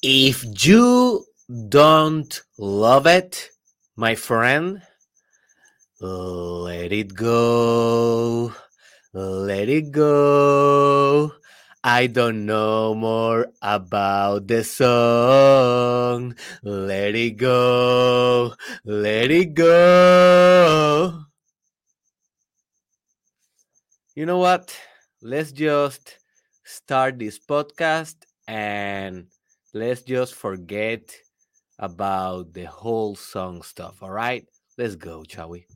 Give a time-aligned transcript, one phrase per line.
[0.00, 1.26] If you
[1.68, 3.50] don't love it,
[3.96, 4.80] my friend,
[6.00, 8.52] let it go.
[9.12, 11.32] Let it go.
[11.82, 16.36] I don't know more about the song.
[16.62, 18.54] Let it go.
[18.84, 21.24] Let it go.
[24.14, 24.78] You know what?
[25.20, 26.18] Let's just
[26.62, 28.14] start this podcast
[28.46, 29.26] and
[29.78, 31.14] let's just forget
[31.78, 34.02] about the whole song stuff.
[34.02, 34.44] All right?
[34.76, 35.66] Let's go, shall we?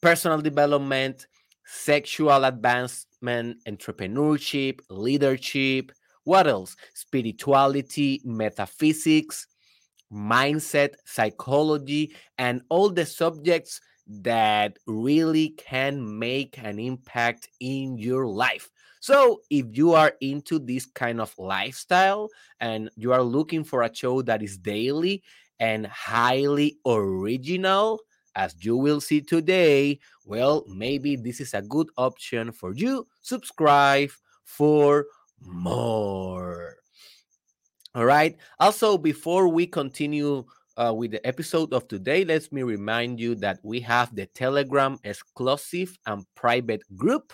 [0.00, 1.28] personal development,
[1.64, 5.92] sexual advancement, entrepreneurship, leadership.
[6.24, 6.76] What else?
[6.94, 9.46] Spirituality, metaphysics,
[10.12, 18.70] mindset, psychology, and all the subjects that really can make an impact in your life.
[19.00, 22.28] So, if you are into this kind of lifestyle
[22.60, 25.24] and you are looking for a show that is daily
[25.58, 28.00] and highly original,
[28.34, 33.06] as you will see today, well, maybe this is a good option for you.
[33.20, 34.10] Subscribe
[34.44, 35.06] for
[35.40, 36.76] more.
[37.94, 38.36] All right.
[38.58, 40.44] Also, before we continue
[40.76, 44.98] uh, with the episode of today, let me remind you that we have the Telegram
[45.04, 47.32] exclusive and private group.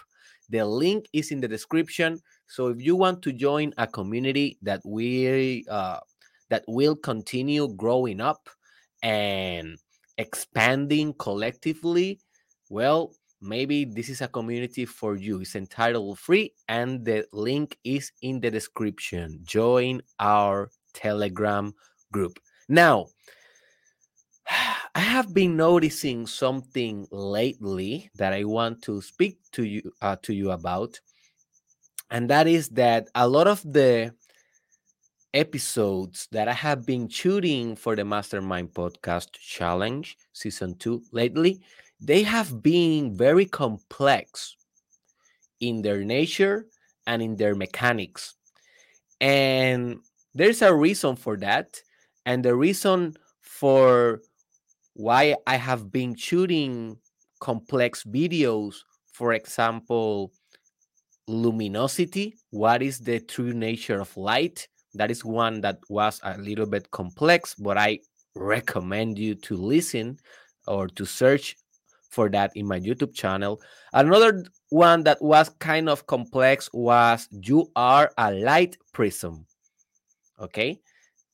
[0.51, 2.21] The link is in the description.
[2.49, 6.01] So if you want to join a community that we uh,
[6.49, 8.49] that will continue growing up
[9.03, 9.79] and
[10.19, 12.21] expanding collectively,
[12.69, 15.41] well, maybe this is a community for you.
[15.41, 19.41] It's entitled free, and the link is in the description.
[19.45, 21.73] Join our Telegram
[22.13, 22.39] group.
[22.69, 23.07] Now,
[24.95, 30.35] I have been noticing something lately that I want to speak to you uh, to
[30.35, 30.99] you about,
[32.11, 34.13] and that is that a lot of the
[35.35, 41.61] episodes that I have been shooting for the Mastermind Podcast Challenge Season 2 lately,
[42.01, 44.57] they have been very complex
[45.61, 46.67] in their nature
[47.07, 48.35] and in their mechanics.
[49.21, 49.99] And
[50.35, 51.81] there's a reason for that.
[52.25, 54.23] And the reason for
[54.95, 56.99] why I have been shooting
[57.41, 58.77] complex videos,
[59.13, 60.33] for example,
[61.27, 64.69] luminosity, what is the true nature of light?
[64.99, 68.01] That is one that was a little bit complex, but I
[68.35, 70.19] recommend you to listen
[70.67, 71.57] or to search
[72.11, 73.61] for that in my YouTube channel.
[73.93, 79.47] Another one that was kind of complex was You Are a Light Prism.
[80.41, 80.81] Okay.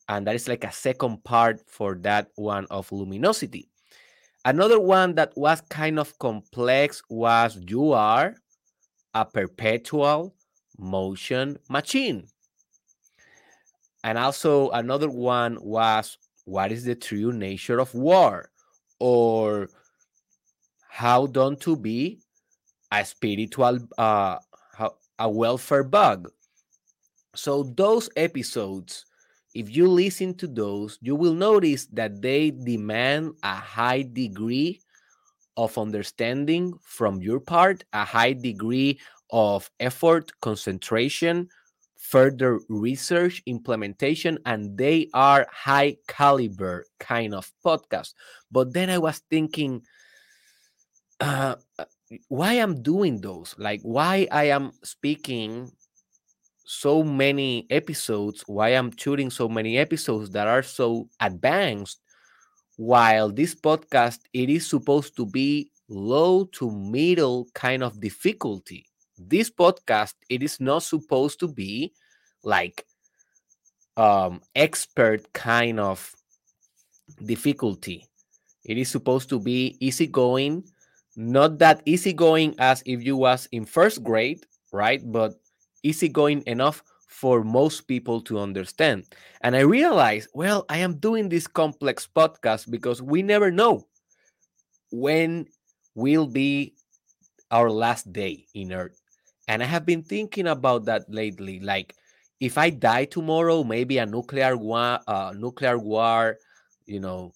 [0.08, 3.70] And that is like a second part for that one of luminosity.
[4.44, 8.34] Another one that was kind of complex was You Are
[9.14, 10.34] a Perpetual
[10.78, 12.26] Motion Machine.
[14.04, 18.50] And also another one was what is the true nature of war
[19.00, 19.70] or
[20.88, 22.20] how don't to be
[22.92, 24.38] a spiritual uh
[25.18, 26.30] a welfare bug.
[27.34, 29.06] So those episodes
[29.54, 34.80] if you listen to those, you will notice that they demand a high degree
[35.56, 38.98] of understanding from your part, a high degree
[39.30, 41.48] of effort, concentration,
[42.04, 48.12] further research, implementation, and they are high caliber kind of podcast.
[48.52, 49.82] But then I was thinking,
[51.20, 51.84] uh, uh
[52.28, 53.54] why I'm doing those?
[53.56, 55.72] Like why I am speaking
[56.66, 62.00] so many episodes, why I'm shooting so many episodes that are so advanced,
[62.76, 68.84] while this podcast it is supposed to be low to middle kind of difficulty
[69.18, 71.92] this podcast it is not supposed to be
[72.42, 72.86] like
[73.96, 76.14] um expert kind of
[77.24, 78.06] difficulty.
[78.64, 80.64] It is supposed to be easygoing
[81.16, 85.34] not that easygoing as if you was in first grade right but
[85.84, 89.04] easygoing enough for most people to understand.
[89.42, 93.86] And i realized well i am doing this complex podcast because we never know
[94.90, 95.46] when
[95.94, 96.74] will be
[97.50, 99.00] our last day in earth
[99.48, 101.94] and i have been thinking about that lately like
[102.40, 106.36] if i die tomorrow maybe a nuclear war uh, nuclear war
[106.86, 107.32] you know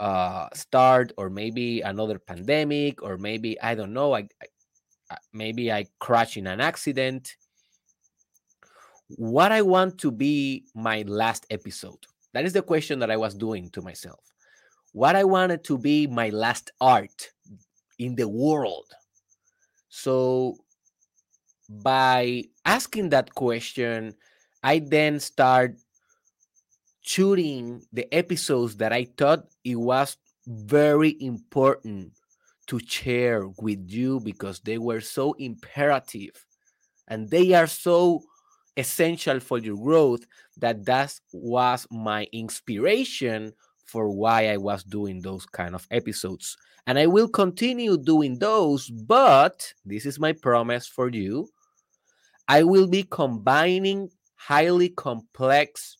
[0.00, 4.46] uh, start or maybe another pandemic or maybe i don't know I, I
[5.32, 7.36] maybe i crash in an accident.
[9.08, 12.06] What i want to be my last episode.
[12.32, 14.20] That is the question that i was doing to myself.
[14.92, 17.30] What i wanted to be my last art
[17.98, 18.86] in the world.
[19.88, 20.56] So
[21.82, 24.14] by asking that question
[24.62, 25.76] i then start
[27.00, 32.12] shooting the episodes that I thought it was very important
[32.66, 36.44] to share with you because they were so imperative
[37.08, 38.22] and they are so
[38.76, 40.24] essential for your growth
[40.58, 43.52] that that was my inspiration
[43.86, 46.56] for why I was doing those kind of episodes.
[46.86, 51.48] And I will continue doing those, but this is my promise for you.
[52.50, 55.98] I will be combining highly complex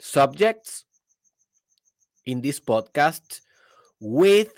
[0.00, 0.86] subjects
[2.24, 3.42] in this podcast
[4.00, 4.54] with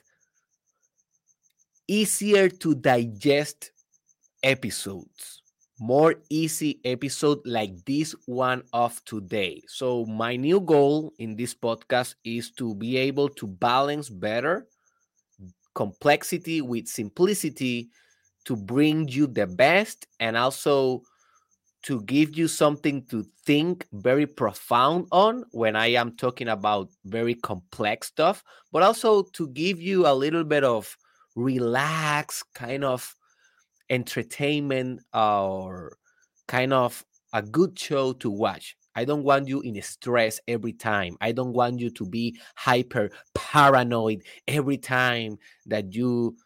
[1.88, 3.72] easier to digest
[4.44, 5.42] episodes
[5.80, 9.60] more easy episode like this one of today.
[9.66, 14.68] So my new goal in this podcast is to be able to balance better
[15.74, 17.88] complexity with simplicity
[18.44, 21.02] to bring you the best and also
[21.84, 27.34] to give you something to think very profound on when I am talking about very
[27.34, 28.42] complex stuff,
[28.72, 30.96] but also to give you a little bit of
[31.36, 33.14] relax kind of
[33.90, 35.98] entertainment or
[36.48, 37.04] kind of
[37.34, 38.76] a good show to watch.
[38.96, 41.18] I don't want you in stress every time.
[41.20, 46.36] I don't want you to be hyper paranoid every time that you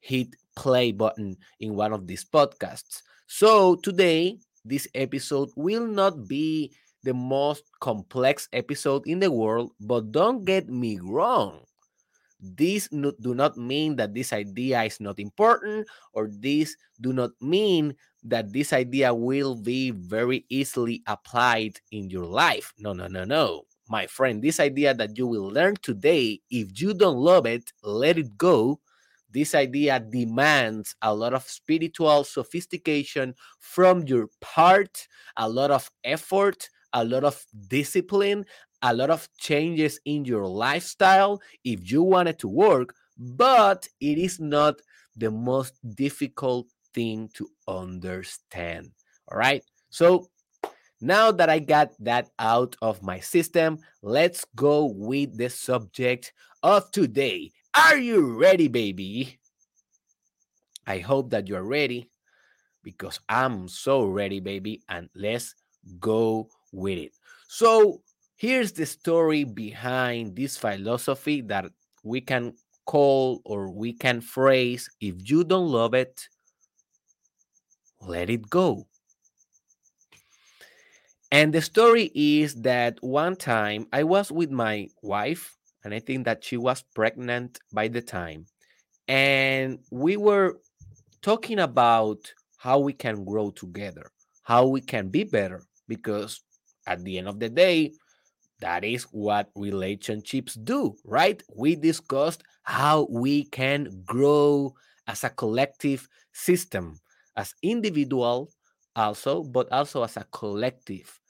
[0.00, 3.02] hit play button in one of these podcasts.
[3.26, 6.72] So today this episode will not be
[7.02, 11.60] the most complex episode in the world, but don't get me wrong.
[12.40, 17.30] This no, do not mean that this idea is not important, or this do not
[17.40, 22.74] mean that this idea will be very easily applied in your life.
[22.78, 23.64] No, no, no, no.
[23.88, 28.18] My friend, this idea that you will learn today, if you don't love it, let
[28.18, 28.80] it go
[29.36, 35.06] this idea demands a lot of spiritual sophistication from your part,
[35.36, 38.46] a lot of effort, a lot of discipline,
[38.80, 44.16] a lot of changes in your lifestyle if you want it to work, but it
[44.16, 44.76] is not
[45.14, 48.90] the most difficult thing to understand.
[49.30, 49.62] All right.
[49.90, 50.30] So
[51.02, 56.90] now that I got that out of my system, let's go with the subject of
[56.90, 57.52] today.
[57.76, 59.38] Are you ready, baby?
[60.86, 62.08] I hope that you're ready
[62.82, 64.80] because I'm so ready, baby.
[64.88, 65.54] And let's
[66.00, 67.12] go with it.
[67.48, 68.00] So,
[68.36, 71.66] here's the story behind this philosophy that
[72.02, 72.54] we can
[72.86, 76.28] call or we can phrase if you don't love it,
[78.00, 78.86] let it go.
[81.30, 85.55] And the story is that one time I was with my wife
[85.86, 88.46] and I think that she was pregnant by the time.
[89.06, 90.58] And we were
[91.22, 94.10] talking about how we can grow together,
[94.42, 96.40] how we can be better, because
[96.88, 97.92] at the end of the day,
[98.58, 101.40] that is what relationships do, right?
[101.54, 104.74] We discussed how we can grow
[105.06, 106.98] as a collective system,
[107.36, 108.50] as individual
[108.96, 111.20] also, but also as a collective.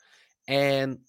[0.49, 1.01] And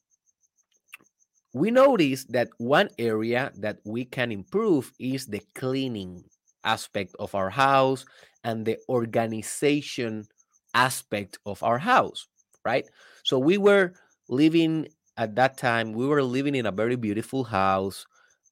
[1.60, 6.24] we notice that one area that we can improve is the cleaning
[6.64, 8.06] aspect of our house
[8.44, 10.26] and the organization
[10.74, 12.28] aspect of our house,
[12.66, 12.86] right?
[13.24, 13.94] So we were
[14.30, 14.88] living
[15.18, 18.06] at that time, we were living in a very beautiful house.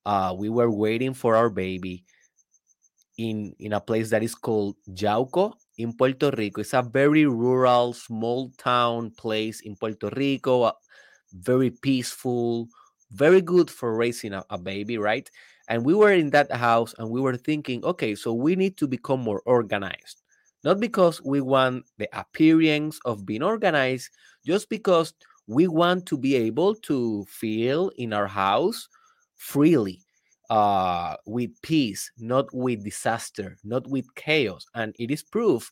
[0.06, 2.04] Uh, we were waiting for our baby
[3.18, 6.62] in, in a place that is called Yauco in Puerto Rico.
[6.62, 10.74] It's a very rural, small town place in Puerto Rico, uh,
[11.34, 12.68] very peaceful,
[13.12, 15.30] very good for raising a, a baby, right?
[15.68, 18.88] And we were in that house and we were thinking, okay, so we need to
[18.88, 20.22] become more organized.
[20.64, 24.10] not because we want the appearance of being organized,
[24.46, 25.14] just because
[25.48, 28.90] we want to be able to feel in our house
[29.36, 30.02] freely
[30.50, 34.66] uh, with peace, not with disaster, not with chaos.
[34.74, 35.70] And it is proof,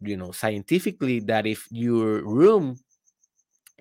[0.00, 2.78] you know, scientifically that if your room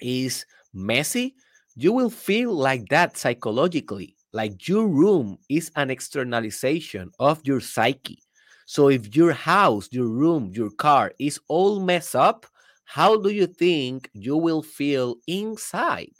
[0.01, 1.35] is messy,
[1.81, 8.21] you will feel like that psychologically, like your room is an externalization of your psyche.
[8.65, 12.45] So if your house, your room, your car is all messed up,
[12.83, 16.12] how do you think you will feel inside?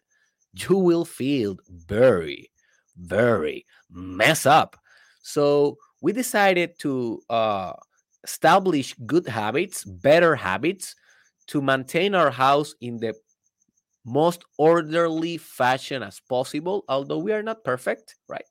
[0.54, 2.50] You will feel very,
[2.98, 4.78] very mess up.
[5.22, 7.74] So we decided to uh,
[8.24, 10.96] establish good habits, better habits
[11.48, 13.14] to maintain our house in the
[14.06, 18.46] most orderly fashion as possible, although we are not perfect, right?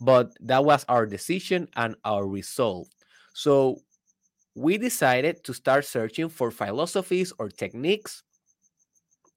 [0.00, 2.88] But that was our decision and our resolve.
[3.34, 3.82] So
[4.54, 8.22] we decided to start searching for philosophies or techniques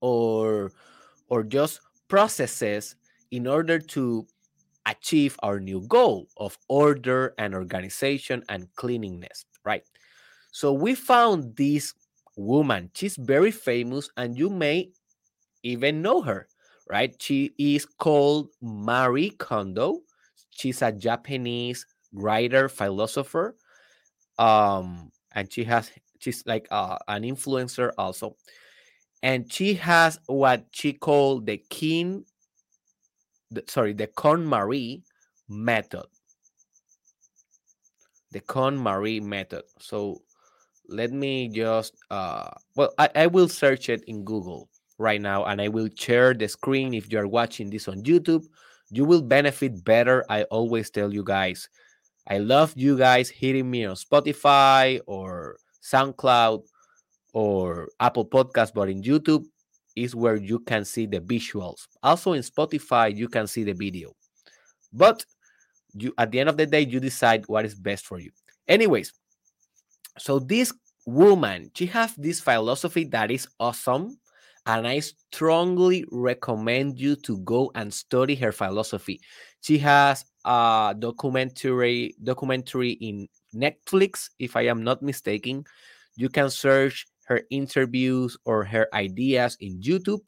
[0.02, 0.72] or
[1.30, 2.96] or just processes
[3.32, 4.28] in order to
[4.88, 9.84] achieve our new goal of order and organization and cleanliness, right?
[10.52, 11.94] So we found this
[12.38, 12.92] woman.
[12.96, 14.92] She's very famous, and you may
[15.64, 16.48] even know her,
[16.90, 17.16] right?
[17.22, 20.02] She is called Marie Kondo.
[20.52, 23.56] She's a Japanese writer, philosopher,
[24.40, 28.36] um, and she has she's like uh, an influencer also,
[29.22, 32.26] and she has what she called the king
[33.52, 35.04] the, sorry, the KonMari
[35.48, 36.06] method.
[38.32, 39.64] The KonMari method.
[39.80, 40.22] So
[40.88, 45.62] let me just, uh, well, I, I will search it in Google right now and
[45.62, 48.46] I will share the screen if you're watching this on YouTube.
[48.90, 50.24] You will benefit better.
[50.30, 51.70] I always tell you guys.
[52.30, 56.64] I love you guys hitting me on Spotify or SoundCloud
[57.34, 59.46] or Apple Podcast, but in YouTube,
[59.98, 61.88] is where you can see the visuals.
[62.04, 64.14] Also in Spotify, you can see the video.
[64.94, 65.26] But
[65.94, 68.32] you at the end of the day, you decide what is best for you.
[68.68, 69.12] Anyways,
[70.20, 70.72] so this
[71.06, 74.18] woman, she has this philosophy that is awesome.
[74.68, 79.22] And I strongly recommend you to go and study her philosophy.
[79.62, 85.64] She has a documentary documentary in Netflix, if I am not mistaken.
[86.18, 90.20] You can search her interviews or her ideas in YouTube.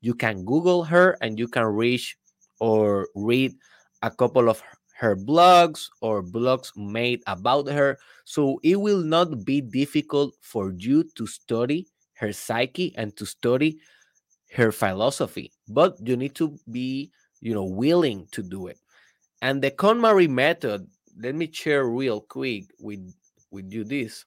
[0.00, 2.16] You can Google her and you can reach
[2.60, 3.52] or read
[4.02, 4.62] a couple of
[4.94, 7.98] her blogs or blogs made about her.
[8.24, 11.88] So it will not be difficult for you to study
[12.18, 13.78] her psyche and to study
[14.52, 17.10] her philosophy, but you need to be,
[17.40, 18.78] you know, willing to do it.
[19.42, 20.88] And the KonMari method,
[21.20, 23.14] let me share real quick with
[23.50, 24.24] with you this.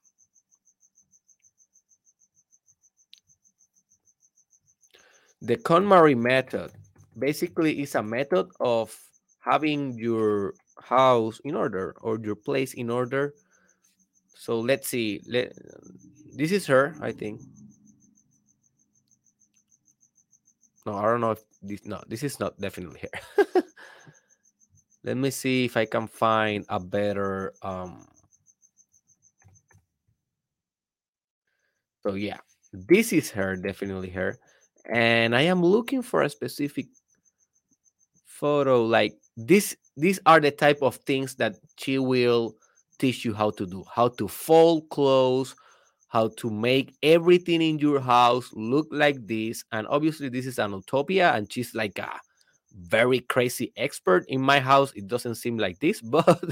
[5.42, 6.72] The KonMari method
[7.18, 8.96] basically is a method of
[9.40, 13.34] having your house in order or your place in order.
[14.36, 15.22] So let's see.
[15.28, 15.54] Let,
[16.36, 17.42] this is her, I think.
[20.86, 21.86] No, I don't know if this.
[21.86, 23.56] No, this is not definitely here.
[25.04, 27.54] Let me see if I can find a better.
[27.62, 28.08] Um.
[32.04, 32.40] So yeah,
[32.74, 34.40] this is her, definitely her
[34.90, 36.88] and I am looking for a specific
[38.26, 42.56] photo like this these are the type of things that she will
[42.98, 45.56] teach you how to do how to fold clothes
[46.12, 50.74] how to make everything in your house look like this and obviously this is an
[50.74, 52.20] utopia and she's like a
[52.76, 54.92] very crazy expert in my house.
[54.94, 56.44] It doesn't seem like this but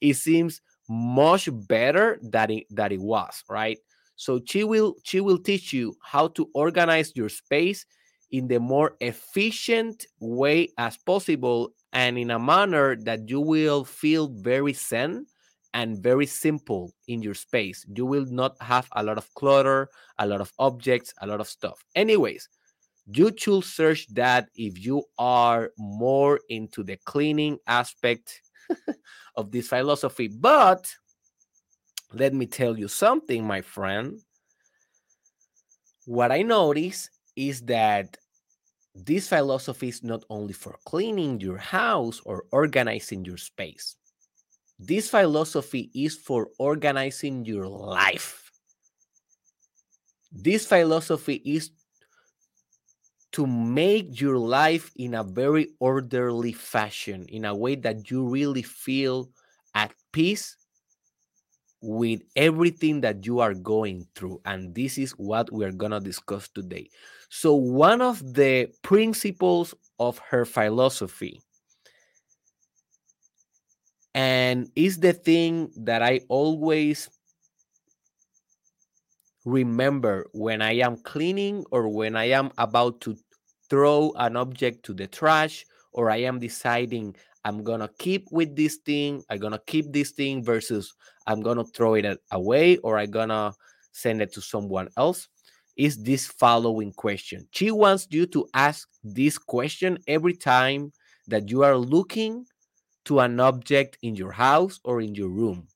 [0.00, 3.78] it seems much better than it, that it was right?
[4.14, 7.86] So she will she will teach you how to organize your space
[8.30, 14.28] in the more efficient way as possible and in a manner that you will feel
[14.28, 15.26] very zen
[15.74, 17.84] and very simple in your space.
[17.94, 21.48] You will not have a lot of clutter, a lot of objects, a lot of
[21.48, 21.84] stuff.
[21.94, 22.48] Anyways,
[23.06, 28.40] you should search that if you are more into the cleaning aspect
[29.36, 30.28] of this philosophy.
[30.28, 30.88] But
[32.12, 34.20] let me tell you something, my friend.
[36.06, 38.16] What I notice is that
[38.94, 43.96] this philosophy is not only for cleaning your house or organizing your space.
[44.82, 48.50] This philosophy is for organizing your life.
[50.32, 51.70] This philosophy is
[53.32, 58.62] to make your life in a very orderly fashion, in a way that you really
[58.62, 59.28] feel
[59.74, 60.56] at peace
[61.82, 64.40] with everything that you are going through.
[64.46, 66.88] And this is what we're going to discuss today.
[67.28, 71.42] So, one of the principles of her philosophy,
[74.14, 77.08] and is the thing that I always
[79.44, 83.16] remember when I am cleaning or when I am about to
[83.68, 88.76] throw an object to the trash or I am deciding I'm gonna keep with this
[88.76, 90.94] thing, I'm gonna keep this thing versus
[91.26, 93.54] I'm gonna throw it away or I'm gonna
[93.92, 95.28] send it to someone else
[95.76, 97.48] is this following question.
[97.52, 100.92] She wants you to ask this question every time
[101.28, 102.44] that you are looking
[103.04, 105.68] to an object in your house or in your room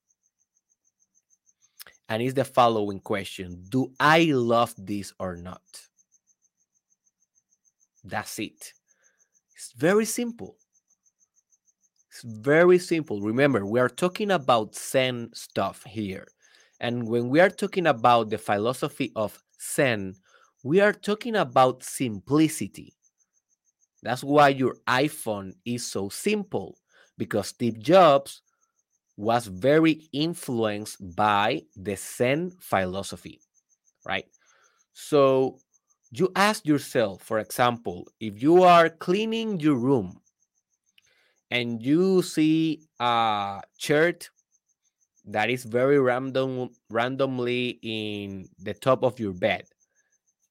[2.07, 5.61] and it's the following question Do I love this or not?
[8.03, 8.73] That's it.
[9.55, 10.57] It's very simple.
[12.11, 13.21] It's very simple.
[13.21, 16.27] Remember, we are talking about Zen stuff here.
[16.79, 20.15] And when we are talking about the philosophy of Zen,
[20.63, 22.93] we are talking about simplicity.
[24.03, 26.77] That's why your iPhone is so simple
[27.17, 28.41] because Steve Jobs
[29.17, 33.41] was very influenced by the Zen philosophy,
[34.05, 34.25] right?
[34.93, 35.59] So
[36.11, 40.19] you ask yourself, for example, if you are cleaning your room
[41.51, 44.29] and you see a shirt
[45.25, 49.65] that is very random randomly in the top of your bed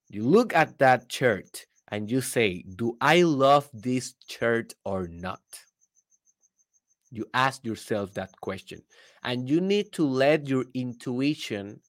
[0.09, 5.41] you look at that shirt and you say do i love this shirt or not
[7.15, 8.83] you ask yourself that question.
[9.23, 11.81] And you need to let your intuition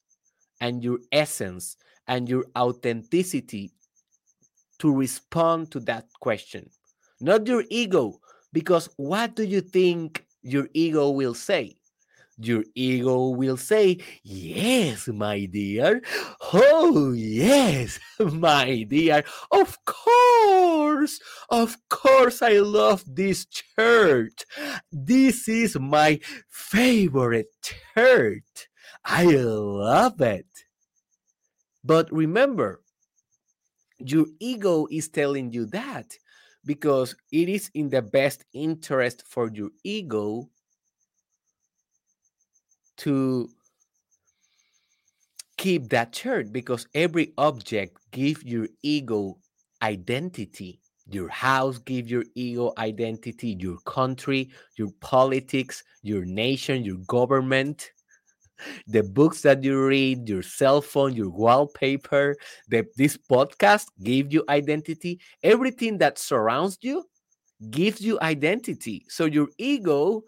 [0.60, 3.72] and your essence and your authenticity
[4.78, 6.70] to respond to that question,
[7.20, 8.20] not your ego.
[8.52, 11.76] Because what do you think your ego will say?
[12.38, 16.02] Your ego will say, Yes, my dear.
[16.52, 19.24] Oh, yes, my dear.
[19.50, 21.18] Of course.
[21.48, 24.44] Of course, I love this church.
[24.92, 28.68] This is my favorite church.
[29.04, 30.46] I love it.
[31.82, 32.82] But remember,
[33.98, 36.16] your ego is telling you that
[36.64, 40.48] because it is in the best interest for your ego
[42.98, 43.48] to
[45.56, 49.38] keep that shirt because every object gives your ego
[49.82, 50.80] identity.
[51.08, 57.92] Your house gives your ego identity your country your politics your nation your government.
[58.88, 62.36] The books that you read your cell phone your wallpaper
[62.68, 65.20] the, this podcast gave you identity.
[65.42, 67.04] Everything that surrounds you
[67.70, 69.04] gives you identity.
[69.08, 70.22] So your ego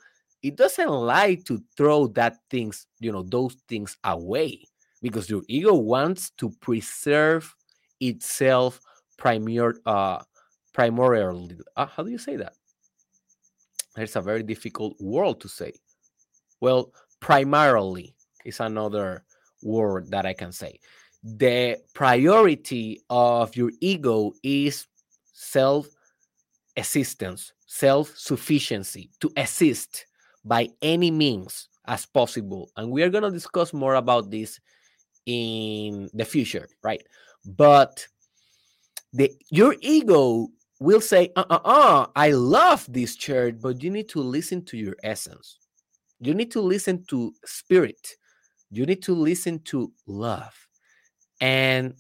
[0.49, 4.65] it doesn't like to throw that things, you know, those things away
[5.03, 7.55] because your ego wants to preserve
[8.01, 8.81] itself
[9.19, 10.19] primor uh
[10.75, 11.61] primordially.
[11.77, 12.55] Uh, how do you say that?
[13.97, 15.73] It's a very difficult word to say.
[16.61, 19.25] Well, primarily is another
[19.63, 20.79] word that I can say.
[21.23, 24.87] The priority of your ego is
[25.33, 25.89] self
[26.77, 30.07] assistance, self sufficiency, to assist
[30.49, 32.71] by any means as possible.
[32.77, 34.59] And we are going to discuss more about this
[35.27, 37.03] in the future, right?
[37.45, 38.07] But
[39.13, 40.49] the your ego
[40.81, 44.77] will say, uh uh uh, I love this shirt, but you need to listen to
[44.77, 45.59] your essence.
[46.21, 48.17] You need to listen to spirit.
[48.71, 50.55] You need to listen to love.
[51.41, 51.95] And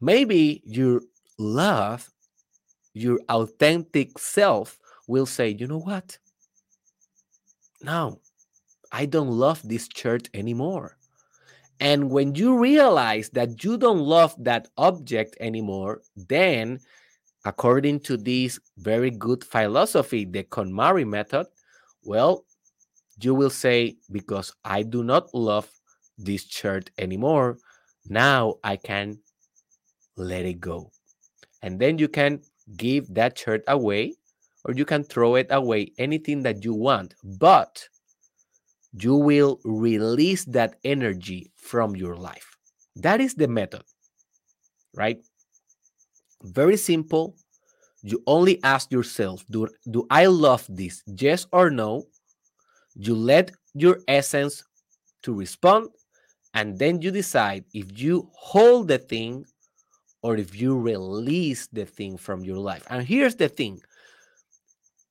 [0.00, 1.02] maybe your
[1.38, 2.10] love,
[2.94, 6.18] your authentic self will say, you know what?
[7.82, 8.20] No,
[8.90, 10.96] I don't love this church anymore.
[11.80, 16.78] And when you realize that you don't love that object anymore, then,
[17.44, 21.46] according to this very good philosophy, the KonMari method,
[22.04, 22.44] well,
[23.20, 25.68] you will say, because I do not love
[26.18, 27.58] this church anymore,
[28.08, 29.18] now I can
[30.16, 30.90] let it go.
[31.62, 32.42] And then you can
[32.76, 34.14] give that shirt away
[34.64, 37.88] or you can throw it away, anything that you want, but
[38.92, 42.56] you will release that energy from your life.
[42.96, 43.82] That is the method,
[44.94, 45.18] right?
[46.42, 47.36] Very simple.
[48.02, 51.02] You only ask yourself, do, do I love this?
[51.06, 52.04] Yes or no?
[52.94, 54.62] You let your essence
[55.22, 55.88] to respond,
[56.52, 59.46] and then you decide if you hold the thing
[60.22, 62.84] or if you release the thing from your life.
[62.90, 63.80] And here's the thing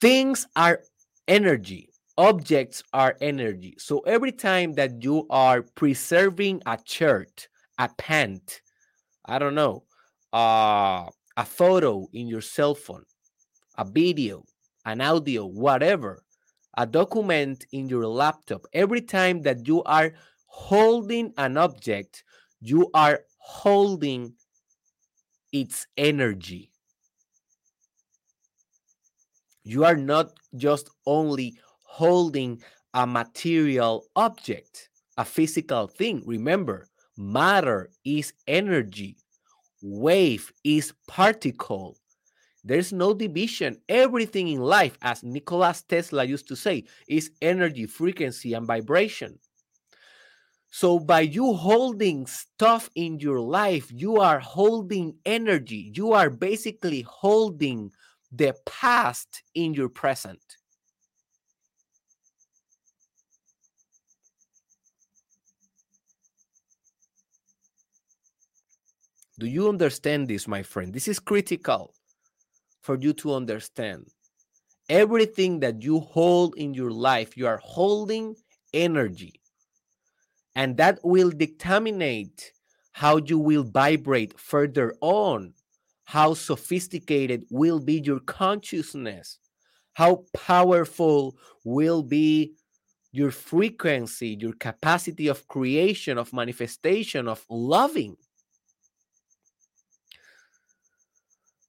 [0.01, 0.81] Things are
[1.27, 1.87] energy.
[2.17, 3.75] objects are energy.
[3.79, 7.47] So every time that you are preserving a shirt,
[7.79, 8.61] a pant,
[9.25, 9.85] I don't know,
[10.33, 13.05] uh, a photo in your cell phone,
[13.77, 14.45] a video,
[14.85, 16.23] an audio, whatever,
[16.77, 20.13] a document in your laptop, every time that you are
[20.45, 22.23] holding an object,
[22.59, 24.33] you are holding
[25.51, 26.70] its energy.
[29.63, 32.62] You are not just only holding
[32.93, 36.24] a material object, a physical thing.
[36.26, 39.17] Remember, matter is energy,
[39.82, 41.97] wave is particle.
[42.63, 43.78] There's no division.
[43.89, 49.39] Everything in life, as Nikola Tesla used to say, is energy, frequency, and vibration.
[50.69, 55.91] So, by you holding stuff in your life, you are holding energy.
[55.93, 57.91] You are basically holding
[58.31, 60.41] the past in your present.
[69.39, 70.93] Do you understand this, my friend?
[70.93, 71.93] This is critical
[72.81, 74.07] for you to understand.
[74.87, 78.35] Everything that you hold in your life, you are holding
[78.73, 79.41] energy.
[80.53, 82.29] And that will determine
[82.91, 85.53] how you will vibrate further on,
[86.05, 89.37] how sophisticated will be your consciousness,
[89.93, 92.53] how powerful will be
[93.11, 98.15] your frequency, your capacity of creation, of manifestation, of loving.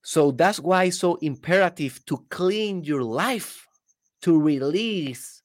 [0.04, 3.66] So that's why it's so imperative to clean your life,
[4.22, 5.42] to release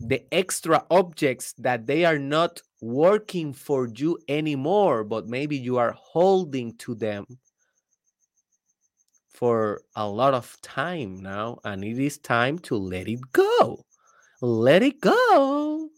[0.00, 5.92] the extra objects that they are not working for you anymore, but maybe you are
[5.92, 7.26] holding to them
[9.36, 13.84] for a lot of time now, and it is time to let it go.
[14.40, 15.90] Let it go.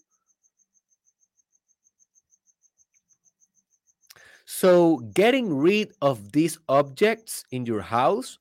[4.44, 8.40] So, getting rid of these objects in your house,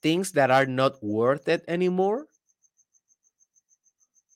[0.00, 2.26] things that are not worth it anymore,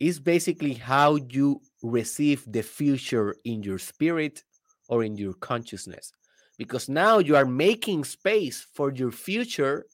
[0.01, 4.43] is basically how you receive the future in your spirit
[4.89, 6.13] or in your consciousness.
[6.59, 9.87] Because now you are making space for your future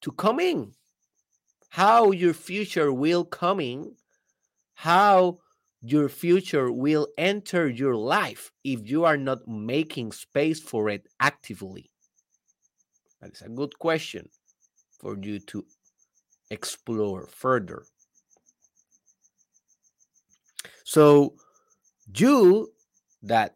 [0.00, 0.72] to come in.
[1.68, 3.94] How your future will come in,
[4.74, 5.38] how
[5.82, 11.90] your future will enter your life if you are not making space for it actively?
[13.20, 14.28] That is a good question
[14.98, 15.64] for you to
[16.50, 17.84] explore further.
[20.84, 21.34] So,
[22.16, 22.72] you
[23.22, 23.54] that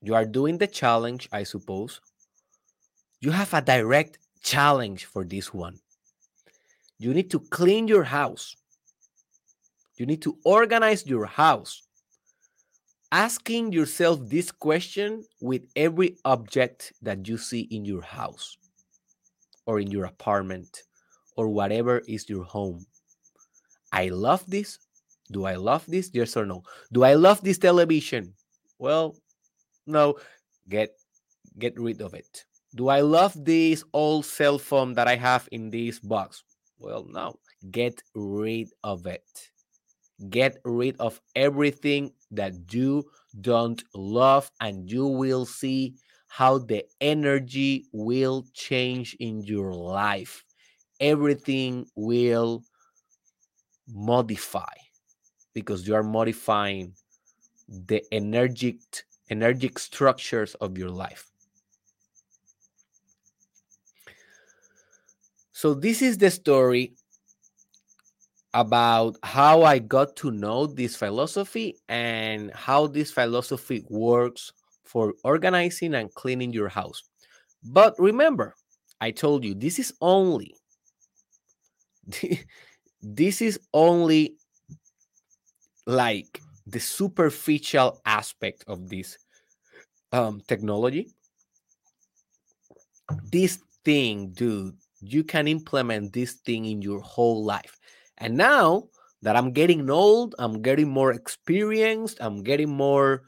[0.00, 2.00] you are doing the challenge, I suppose,
[3.20, 5.78] you have a direct challenge for this one.
[6.98, 8.56] You need to clean your house
[9.96, 11.82] you need to organize your house.
[13.12, 18.58] Asking yourself this question with every object that you see in your house
[19.64, 20.82] or in your apartment
[21.36, 22.84] or whatever is your home.
[23.92, 24.78] I love this.
[25.32, 26.10] Do I love this?
[26.12, 26.62] Yes or no?
[26.92, 28.34] Do I love this television?
[28.78, 29.16] Well,
[29.86, 30.16] no.
[30.68, 30.90] Get
[31.58, 32.44] get rid of it.
[32.74, 36.44] Do I love this old cell phone that I have in this box?
[36.78, 37.38] Well, no.
[37.70, 39.50] Get rid of it.
[40.28, 43.04] Get rid of everything that you
[43.40, 45.94] don't love, and you will see
[46.28, 50.44] how the energy will change in your life.
[51.00, 52.62] Everything will
[53.88, 54.74] modify
[55.54, 56.92] because you are modifying
[57.68, 61.30] the energetic energetic structures of your life.
[65.52, 66.94] So this is the story
[68.52, 74.52] about how I got to know this philosophy and how this philosophy works
[74.84, 77.02] for organizing and cleaning your house.
[77.62, 78.54] But remember,
[79.00, 80.54] I told you this is only
[83.02, 84.36] this is only
[85.86, 89.18] like the superficial aspect of this
[90.12, 91.08] um, technology.
[93.30, 97.78] This thing, dude, you can implement this thing in your whole life.
[98.18, 98.88] And now
[99.22, 103.22] that I'm getting old, I'm getting more experienced, I'm getting more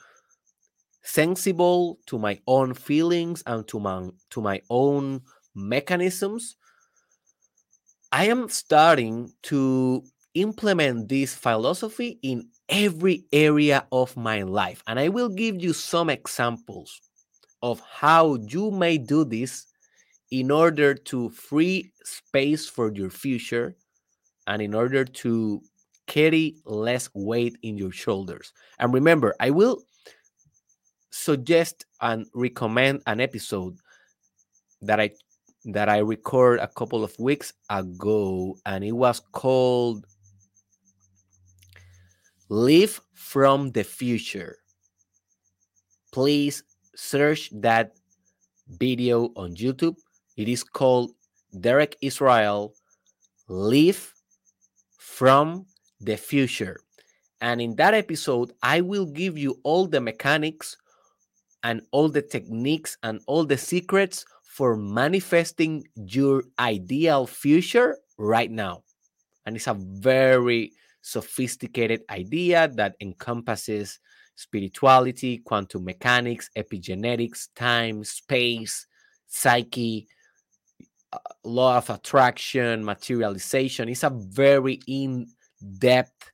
[1.02, 5.22] sensible to my own feelings and to my to my own
[5.54, 6.56] mechanisms.
[8.10, 10.02] I am starting to
[10.34, 14.82] implement this philosophy in every area of my life.
[14.86, 17.00] And I will give you some examples
[17.62, 19.66] of how you may do this
[20.30, 23.74] in order to free space for your future
[24.46, 25.62] and in order to
[26.06, 28.52] carry less weight in your shoulders.
[28.78, 29.82] And remember, I will
[31.10, 33.76] suggest and recommend an episode
[34.82, 35.10] that I
[35.64, 40.06] that I record a couple of weeks ago, and it was called
[42.50, 44.56] Live from the Future.
[46.12, 46.62] Please
[46.96, 47.92] search that
[48.78, 49.96] video on YouTube.
[50.38, 51.12] It is called
[51.60, 52.72] Derek Israel
[53.48, 54.14] Live
[54.96, 55.66] from
[56.00, 56.80] the Future.
[57.42, 60.74] And in that episode, I will give you all the mechanics
[61.62, 68.84] and all the techniques and all the secrets for manifesting your ideal future right now.
[69.44, 70.72] And it's a very
[71.08, 73.98] sophisticated idea that encompasses
[74.34, 78.86] spirituality, quantum mechanics, epigenetics, time, space,
[79.26, 80.06] psyche,
[81.12, 83.88] uh, law of attraction, materialization.
[83.88, 85.26] It's a very in
[85.78, 86.30] depth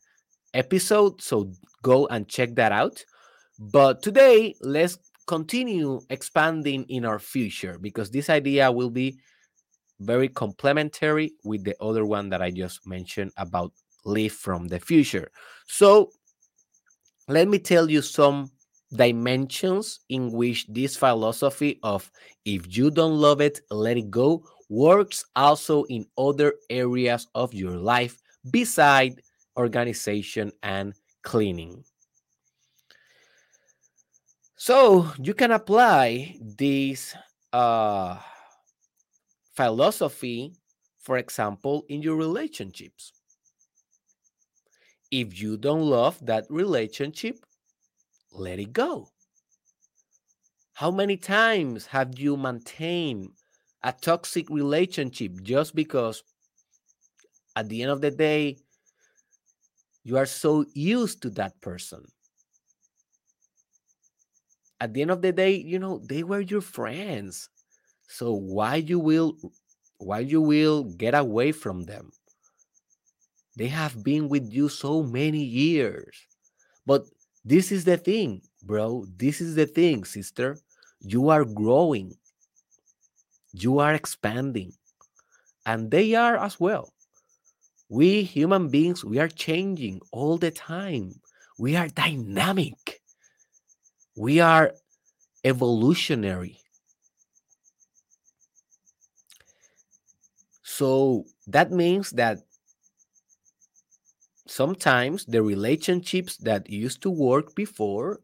[0.52, 1.22] episode.
[1.22, 3.04] So go and check that out.
[3.58, 9.18] But today, let's continue expanding in our future because this idea will be
[10.00, 13.72] very complementary with the other one that I just mentioned about
[14.04, 15.30] live from the future.
[15.66, 16.12] So
[17.28, 18.50] let me tell you some
[18.92, 22.10] dimensions in which this philosophy of
[22.44, 27.76] if you don't love it, let it go works also in other areas of your
[27.76, 29.20] life beside
[29.56, 31.84] organization and cleaning.
[34.56, 37.14] So you can apply this
[37.52, 38.18] uh,
[39.54, 40.54] philosophy,
[41.00, 43.13] for example, in your relationships.
[45.14, 47.46] If you don't love that relationship,
[48.32, 49.12] let it go.
[50.72, 53.28] How many times have you maintained
[53.84, 56.24] a toxic relationship just because
[57.54, 58.58] at the end of the day,
[60.02, 62.04] you are so used to that person?
[64.80, 67.48] at the end of the day, you know, they were your friends.
[68.08, 69.36] So why you will
[69.98, 72.12] why you will get away from them?
[73.56, 76.16] They have been with you so many years.
[76.86, 77.06] But
[77.44, 79.06] this is the thing, bro.
[79.16, 80.58] This is the thing, sister.
[81.00, 82.14] You are growing.
[83.52, 84.72] You are expanding.
[85.66, 86.92] And they are as well.
[87.88, 91.20] We human beings, we are changing all the time.
[91.58, 93.02] We are dynamic
[94.16, 94.74] we are
[95.44, 96.58] evolutionary.
[100.62, 102.38] So that means that
[104.46, 108.20] sometimes the relationships that used to work before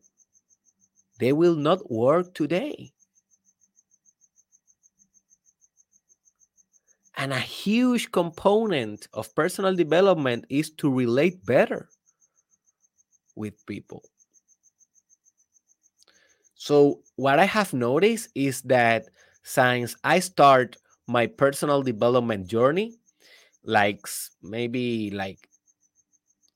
[1.21, 2.93] they will not work today.
[7.17, 11.89] And a huge component of personal development is to relate better
[13.35, 14.03] with people.
[16.55, 19.09] So what I have noticed is that
[19.43, 22.99] since I start my personal development journey,
[23.65, 24.07] like
[24.43, 25.50] maybe like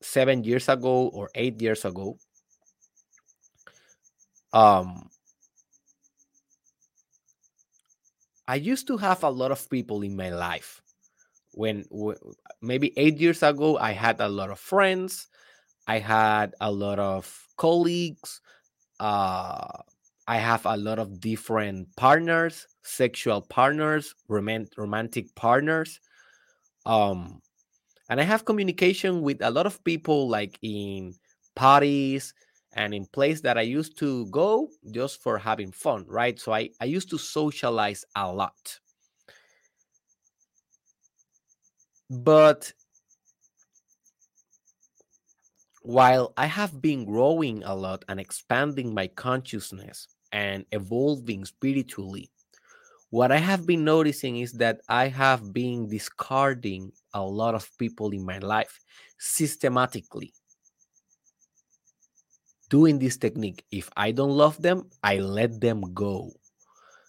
[0.05, 2.17] seven years ago or eight years ago,
[4.53, 5.09] um,
[8.47, 10.81] I used to have a lot of people in my life.
[11.53, 11.85] When
[12.61, 15.27] maybe eight years ago, I had a lot of friends,
[15.87, 17.25] I had a lot of
[17.57, 18.41] colleagues,
[18.99, 19.67] uh,
[20.27, 25.99] I have a lot of different partners, sexual partners, romantic partners.
[26.85, 27.41] Um,
[28.09, 31.15] and I have communication with a lot of people like in
[31.55, 32.33] parties
[32.73, 36.39] and in place that I used to go just for having fun, right?
[36.39, 38.79] So I, I used to socialize a lot.
[42.09, 42.71] But
[45.81, 52.29] while I have been growing a lot and expanding my consciousness, and evolving spiritually,
[53.09, 58.11] what I have been noticing is that I have been discarding a lot of people
[58.11, 58.79] in my life
[59.17, 60.33] systematically.
[62.69, 66.31] Doing this technique, if I don't love them, I let them go.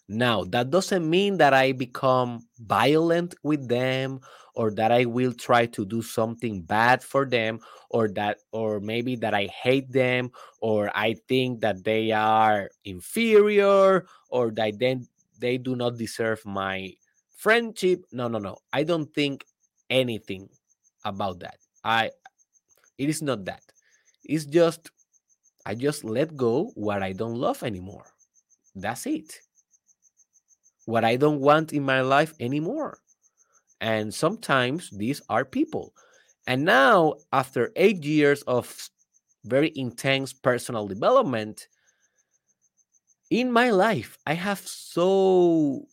[0.09, 4.21] Now, that doesn't mean that I become violent with them
[4.55, 7.59] or that I will try to do something bad for them
[7.91, 14.07] or that or maybe that I hate them or I think that they are inferior
[14.31, 15.09] or that then
[15.41, 16.93] they do not deserve my
[17.35, 18.05] friendship.
[18.13, 18.59] No, no, no.
[18.73, 19.45] I don't think
[19.91, 20.49] anything
[21.05, 21.59] about that.
[21.85, 22.11] I
[22.99, 23.63] it is not that.
[24.25, 24.91] It's just
[25.65, 28.07] I just let go what I don't love anymore.
[28.75, 29.41] That's it.
[30.85, 32.99] What I don't want in my life anymore.
[33.81, 35.93] And sometimes these are people.
[36.47, 38.89] And now, after eight years of
[39.45, 41.67] very intense personal development,
[43.31, 45.87] in my life, I have so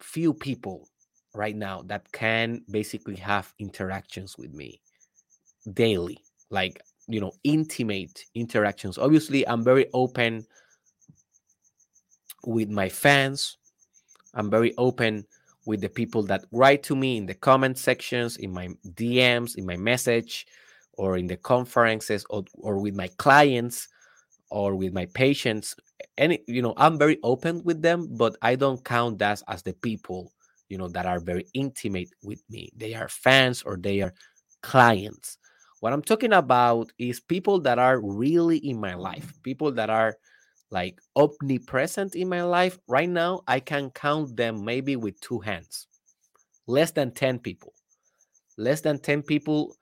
[0.00, 0.88] few people
[1.34, 4.80] right now that can basically have interactions with me
[5.74, 6.18] daily,
[6.50, 8.98] like, you know, intimate interactions.
[8.98, 10.46] Obviously, I'm very open
[12.46, 13.56] with my fans.
[14.34, 15.26] I'm very open
[15.66, 19.66] with the people that write to me in the comment sections, in my DMs, in
[19.66, 20.46] my message,
[20.94, 23.88] or in the conferences, or, or with my clients,
[24.50, 25.76] or with my patients.
[26.18, 29.74] any you know, I'm very open with them, but I don't count that as the
[29.74, 30.32] people,
[30.70, 32.70] you know, that are very intimate with me.
[32.74, 34.14] They are fans or they are
[34.62, 35.36] clients.
[35.80, 40.16] What I'm talking about is people that are really in my life, people that are
[40.70, 45.86] like omnipresent in my life right now i can count them maybe with two hands
[46.66, 47.72] less than 10 people
[48.56, 49.76] less than 10 people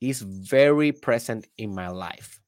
[0.00, 2.40] is very present in my life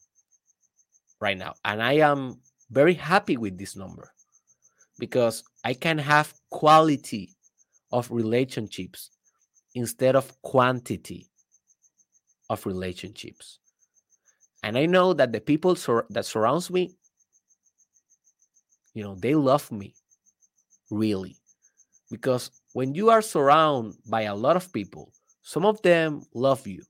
[1.21, 4.13] right now and i am very happy with this number
[4.99, 7.35] because i can have quality
[7.93, 9.11] of relationships
[9.75, 11.29] instead of quantity
[12.51, 13.59] of relationships.
[14.63, 16.97] And i know that the people sur- that surrounds me
[18.95, 19.95] you know they love me
[20.91, 21.37] really.
[22.11, 26.83] Because when you are surrounded by a lot of people some of them love you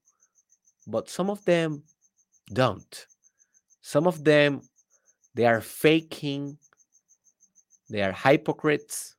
[0.87, 1.83] but some of them
[2.53, 3.07] don't.
[3.83, 4.63] Some of them
[5.35, 6.59] they are faking
[7.91, 9.17] they are hypocrites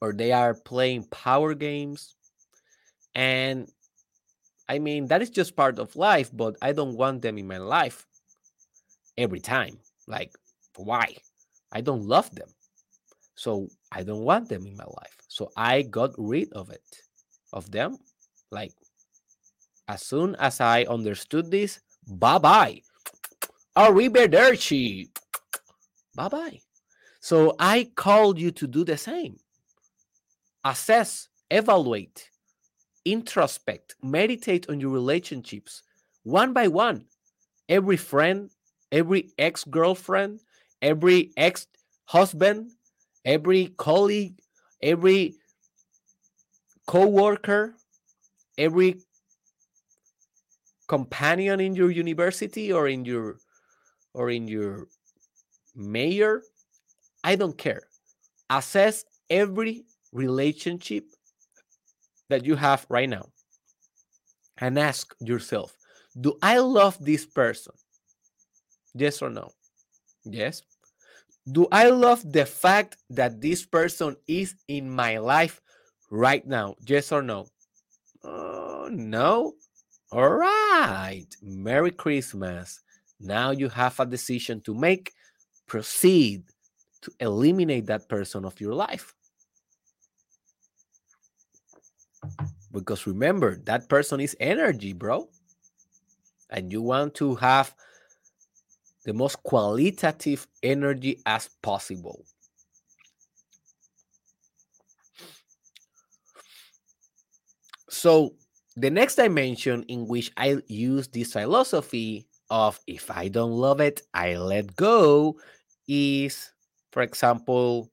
[0.00, 2.14] or they are playing power games
[3.14, 3.68] and
[4.68, 7.58] i mean that is just part of life but i don't want them in my
[7.58, 8.06] life
[9.18, 10.32] every time like
[10.76, 11.14] why
[11.72, 12.48] I don't love them.
[13.34, 15.16] So I don't want them in my life.
[15.28, 17.02] So I got rid of it,
[17.52, 17.98] of them.
[18.50, 18.72] Like
[19.88, 22.82] as soon as I understood this, bye bye.
[23.76, 25.08] Arrivederci.
[26.14, 26.60] Bye bye.
[27.20, 29.38] So I called you to do the same.
[30.64, 32.30] Assess, evaluate,
[33.06, 35.82] introspect, meditate on your relationships
[36.22, 37.06] one by one.
[37.68, 38.50] Every friend,
[38.92, 40.40] every ex girlfriend,
[40.82, 41.66] every ex
[42.04, 42.72] husband,
[43.24, 44.40] every colleague,
[44.82, 45.36] every
[46.86, 47.74] co-worker,
[48.58, 49.00] every
[50.88, 53.38] companion in your university or in your
[54.12, 54.88] or in your
[55.74, 56.42] mayor,
[57.22, 57.82] I don't care.
[58.50, 61.04] Assess every relationship
[62.28, 63.26] that you have right now
[64.58, 65.76] and ask yourself,
[66.20, 67.74] do I love this person?
[68.94, 69.50] Yes or no?
[70.24, 70.62] Yes.
[71.50, 75.60] Do I love the fact that this person is in my life
[76.10, 76.74] right now?
[76.86, 77.46] Yes or no?
[78.22, 79.54] Oh, no.
[80.12, 81.26] All right.
[81.42, 82.80] Merry Christmas.
[83.18, 85.12] Now you have a decision to make.
[85.66, 86.42] Proceed
[87.02, 89.14] to eliminate that person of your life.
[92.72, 95.28] Because remember, that person is energy, bro.
[96.50, 97.74] And you want to have
[99.04, 102.24] the most qualitative energy as possible.
[107.88, 108.34] So,
[108.76, 114.02] the next dimension in which I use this philosophy of if I don't love it,
[114.14, 115.36] I let go
[115.88, 116.52] is,
[116.92, 117.90] for example,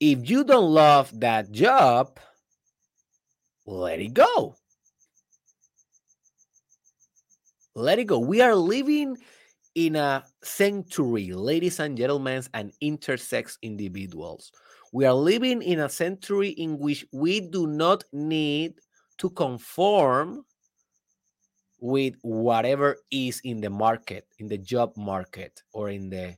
[0.00, 2.18] if you don't love that job,
[3.70, 4.56] let it go.
[7.74, 8.18] Let it go.
[8.18, 9.16] We are living
[9.76, 14.50] in a century, ladies and gentlemen, and intersex individuals.
[14.92, 18.74] We are living in a century in which we do not need
[19.18, 20.44] to conform
[21.78, 26.36] with whatever is in the market, in the job market, or in the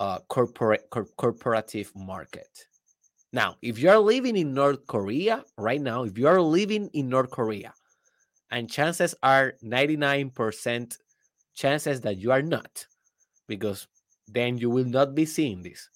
[0.00, 2.67] uh, corporate cor- corporative market.
[3.32, 7.08] Now, if you are living in North Korea right now, if you are living in
[7.08, 7.74] North Korea,
[8.50, 10.98] and chances are 99%
[11.54, 12.86] chances that you are not,
[13.46, 13.86] because
[14.26, 15.90] then you will not be seeing this.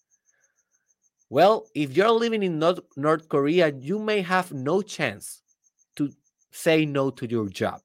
[1.30, 5.40] Well, if you're living in North, North Korea, you may have no chance
[5.96, 6.10] to
[6.50, 7.80] say no to your job,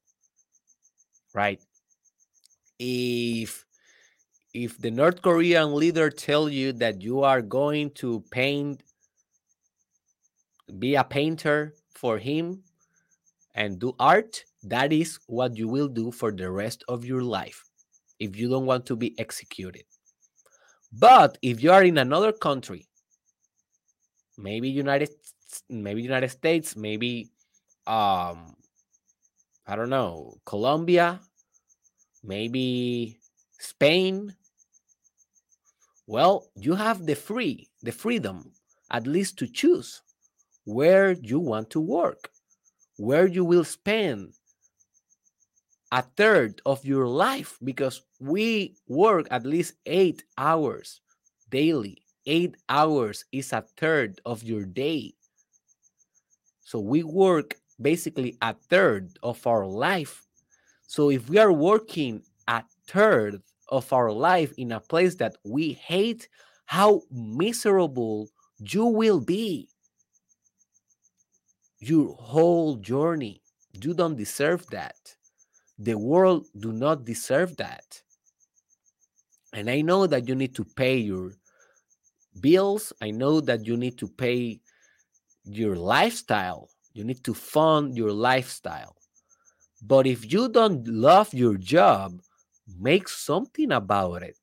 [1.33, 1.61] right?
[2.77, 3.65] If
[4.53, 8.83] if the North Korean leader tell you that you are going to paint,
[10.79, 12.63] be a painter for him
[13.55, 17.63] and do art, that is what you will do for the rest of your life
[18.19, 19.83] if you don't want to be executed.
[20.91, 22.87] But if you are in another country,
[24.37, 25.09] maybe United
[25.69, 27.29] maybe United States, maybe
[27.85, 28.55] um
[29.65, 31.19] I don't know, Colombia,
[32.23, 33.19] maybe
[33.59, 34.33] Spain.
[36.05, 38.51] Well, you have the free, the freedom
[38.91, 40.01] at least to choose
[40.67, 42.29] where you want to work,
[42.97, 44.33] where you will spend
[45.93, 50.99] a third of your life because we work at least eight hours
[51.49, 52.03] daily.
[52.25, 55.13] Eight hours is a third of your day.
[56.65, 60.25] So we work basically a third of our life.
[60.85, 65.71] So if we are working a third of our life in a place that we
[65.71, 66.27] hate,
[66.65, 68.27] how miserable
[68.59, 69.69] you will be.
[71.79, 73.41] Your whole journey.
[73.73, 74.95] You don't deserve that.
[75.77, 78.01] The world do not deserve that.
[79.53, 81.33] And I know that you need to pay your
[82.41, 82.91] bills.
[83.01, 84.59] I know that you need to pay
[85.45, 86.69] your lifestyle.
[86.93, 88.95] You need to fund your lifestyle.
[89.83, 92.19] But if you don't love your job,
[92.79, 94.37] make something about it.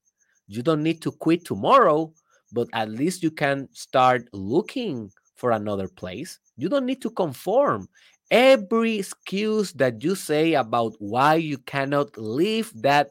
[0.47, 2.13] You don't need to quit tomorrow,
[2.53, 6.39] but at least you can start looking for another place.
[6.57, 7.89] You don't need to conform.
[8.31, 13.11] Every excuse that you say about why you cannot leave that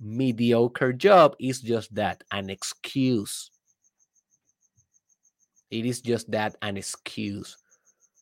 [0.00, 3.50] mediocre job is just that an excuse.
[5.70, 7.56] It is just that an excuse.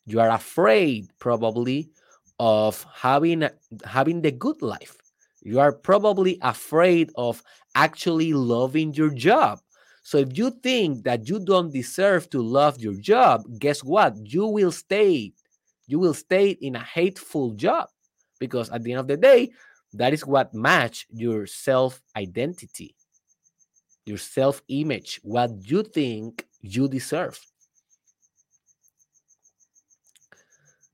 [0.07, 1.91] You are afraid, probably,
[2.39, 3.49] of having
[3.85, 4.97] having the good life.
[5.43, 7.43] You are probably afraid of
[7.75, 9.61] actually loving your job.
[10.09, 14.17] So if you think that you don't deserve to love your job, guess what?
[14.17, 15.35] You will stay.
[15.87, 17.91] You will stay in a hateful job
[18.41, 19.53] because at the end of the day,
[19.93, 22.97] that is what match your self identity,
[24.07, 27.39] your self image, what you think you deserve.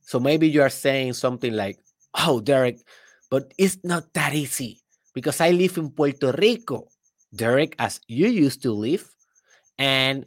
[0.01, 1.79] So maybe you are saying something like,
[2.19, 2.83] "Oh, Derek,
[3.31, 4.83] but it's not that easy
[5.15, 6.89] because I live in Puerto Rico,
[7.35, 9.11] Derek, as you used to live,
[9.79, 10.25] and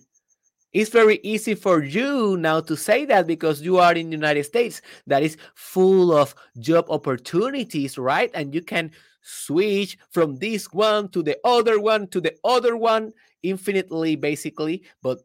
[0.74, 4.44] it's very easy for you now to say that because you are in the United
[4.44, 8.30] States that is full of job opportunities, right?
[8.34, 8.92] And you can
[9.22, 13.12] switch from this one to the other one to the other one
[13.44, 14.84] infinitely, basically.
[15.02, 15.20] But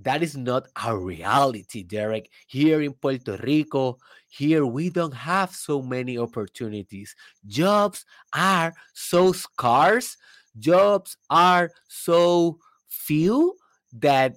[0.00, 2.30] that is not our reality, Derek.
[2.46, 7.14] Here in Puerto Rico, here we don't have so many opportunities.
[7.46, 8.04] Jobs
[8.34, 10.16] are so scarce,
[10.58, 13.56] jobs are so few
[13.94, 14.36] that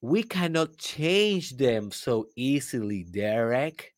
[0.00, 3.94] we cannot change them so easily, Derek.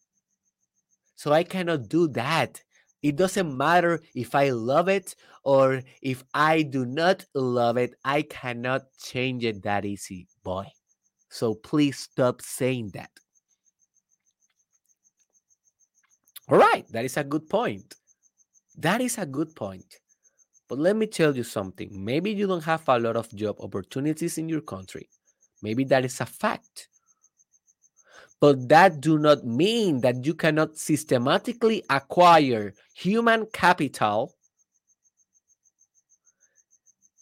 [1.16, 2.62] So I cannot do that.
[3.02, 5.14] It doesn't matter if I love it
[5.44, 7.94] or if I do not love it.
[8.04, 10.66] I cannot change it that easy, boy.
[11.30, 13.10] So please stop saying that.
[16.48, 17.94] All right, that is a good point.
[18.78, 19.98] That is a good point.
[20.68, 22.04] But let me tell you something.
[22.04, 25.08] Maybe you don't have a lot of job opportunities in your country.
[25.62, 26.88] Maybe that is a fact.
[28.40, 34.36] But that do not mean that you cannot systematically acquire human capital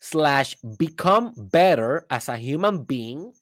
[0.01, 3.32] slash become better as a human being,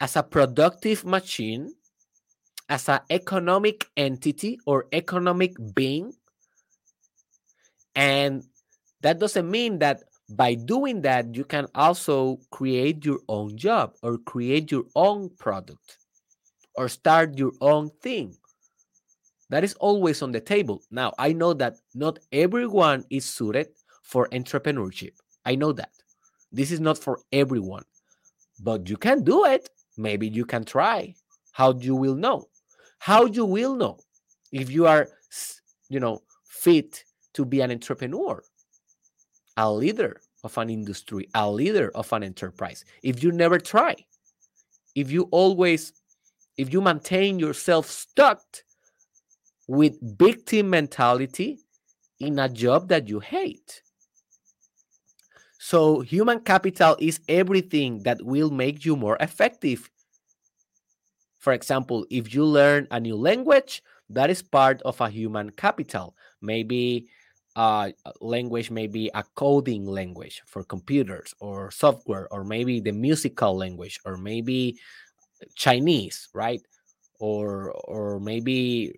[0.00, 1.74] as a productive machine,
[2.68, 6.12] as an economic entity or economic being.
[7.94, 8.44] And
[9.02, 14.18] that doesn't mean that by doing that, you can also create your own job or
[14.18, 15.98] create your own product
[16.74, 18.36] or start your own thing.
[19.50, 20.82] That is always on the table.
[20.90, 23.68] Now, I know that not everyone is suited
[24.02, 25.12] for entrepreneurship.
[25.44, 25.90] I know that.
[26.50, 27.84] This is not for everyone,
[28.60, 29.68] but you can do it.
[29.96, 31.14] Maybe you can try.
[31.52, 32.48] How you will know?
[32.98, 33.98] How you will know
[34.52, 35.08] if you are,
[35.88, 38.42] you know, fit to be an entrepreneur?
[39.56, 42.84] A leader of an industry, a leader of an enterprise.
[43.02, 43.96] If you never try,
[44.94, 45.92] if you always,
[46.56, 48.42] if you maintain yourself stuck
[49.68, 51.58] with victim mentality
[52.20, 53.82] in a job that you hate.
[55.58, 59.90] So, human capital is everything that will make you more effective.
[61.38, 66.14] For example, if you learn a new language, that is part of a human capital.
[66.40, 67.08] Maybe
[67.56, 67.90] uh,
[68.20, 73.98] language may be a coding language for computers or software, or maybe the musical language,
[74.04, 74.78] or maybe
[75.56, 76.62] Chinese, right?
[77.20, 78.94] Or or maybe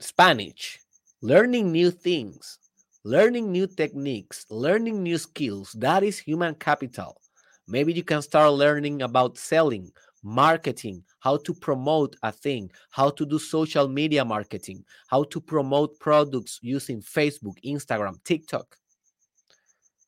[0.00, 0.80] Spanish.
[1.20, 2.58] Learning new things,
[3.04, 5.72] learning new techniques, learning new skills.
[5.72, 7.20] That is human capital.
[7.66, 9.92] Maybe you can start learning about selling,
[10.22, 15.98] marketing, how to promote a thing, how to do social media marketing, how to promote
[16.00, 18.76] products using Facebook, Instagram, TikTok.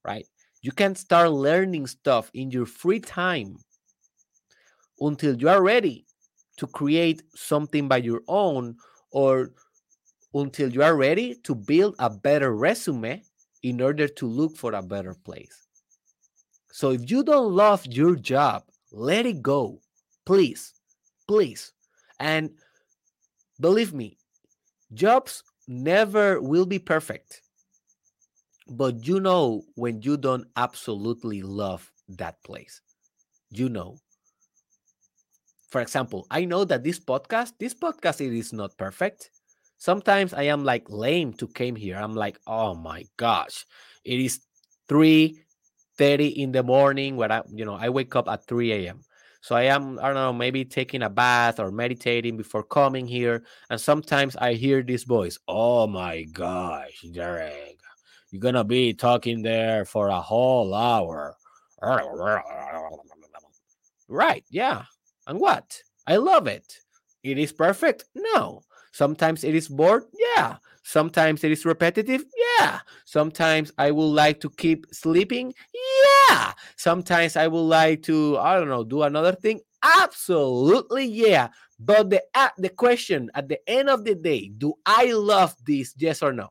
[0.05, 0.27] Right?
[0.63, 3.57] You can start learning stuff in your free time
[5.01, 6.07] until you are ready
[6.59, 8.77] to create something by your own
[9.11, 9.53] or
[10.35, 13.23] until you are ready to build a better resume
[13.63, 15.67] in order to look for a better place.
[16.73, 19.81] So if you don't love your job, let it go.
[20.31, 20.75] Please,
[21.27, 21.73] please.
[22.21, 22.51] And
[23.59, 24.17] believe me,
[24.95, 27.43] jobs never will be perfect.
[28.69, 32.81] But you know when you don't absolutely love that place.
[33.51, 33.99] You know.
[35.69, 39.33] For example, I know that this podcast, this podcast it is not perfect.
[39.79, 41.97] Sometimes I am like lame to came here.
[41.97, 43.67] I'm like, oh my gosh,
[44.05, 44.39] it is
[44.87, 45.43] 3
[45.99, 49.03] 30 in the morning when I, you know, I wake up at 3 a.m.
[49.43, 53.45] So I am, I don't know, maybe taking a bath or meditating before coming here.
[53.71, 57.79] And sometimes I hear this voice, oh my gosh, Derek,
[58.31, 61.37] you're going to be talking there for a whole hour.
[64.09, 64.45] Right.
[64.51, 64.83] Yeah.
[65.27, 65.83] And what?
[66.07, 66.79] I love it.
[67.23, 68.05] It is perfect?
[68.15, 68.63] No.
[68.93, 70.05] Sometimes it is bored?
[70.37, 70.57] Yeah.
[70.83, 72.25] Sometimes it is repetitive?
[72.59, 72.81] Yeah.
[73.05, 75.53] Sometimes I would like to keep sleeping?
[76.29, 76.53] Yeah.
[76.77, 79.61] Sometimes I would like to, I don't know, do another thing?
[79.83, 81.49] Absolutely, yeah.
[81.79, 85.95] But the uh, the question at the end of the day, do I love this?
[85.97, 86.49] Yes or no?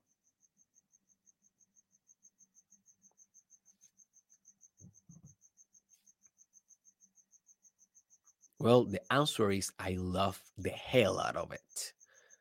[8.59, 11.93] Well, the answer is I love the hell out of it.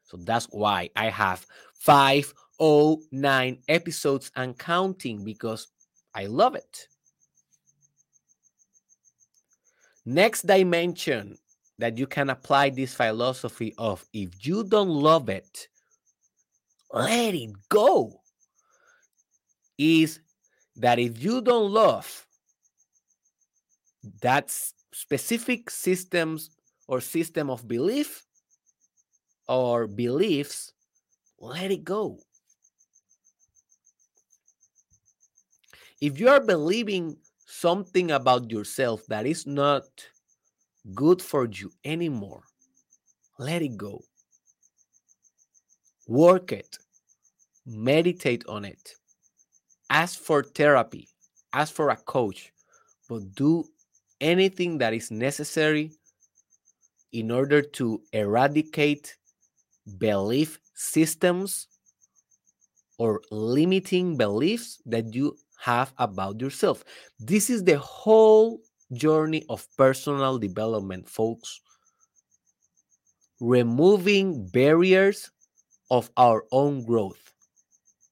[0.09, 5.69] So that's why I have 509 episodes and counting because
[6.15, 6.89] I love it.
[10.07, 11.37] Next dimension
[11.79, 15.69] that you can apply this philosophy of if you don't love it,
[16.91, 18.23] let it go.
[19.77, 20.21] Is
[20.77, 22.27] that if you don't love
[24.23, 24.51] that
[24.93, 26.51] specific systems
[26.87, 28.25] or system of belief
[29.49, 30.73] or beliefs,
[31.41, 32.19] let it go.
[36.01, 39.85] If you are believing something about yourself that is not
[40.95, 42.45] good for you anymore,
[43.39, 44.03] let it go.
[46.07, 46.79] Work it,
[47.67, 48.95] meditate on it,
[49.91, 51.09] ask for therapy,
[51.53, 52.53] ask for a coach,
[53.09, 53.65] but do
[54.21, 55.93] anything that is necessary
[57.13, 59.18] in order to eradicate
[59.99, 61.68] belief systems
[62.99, 66.84] or limiting beliefs that you have about yourself.
[67.18, 68.61] This is the whole
[68.93, 71.61] journey of personal development, folks.
[73.41, 75.30] Removing barriers
[75.91, 77.32] of our own growth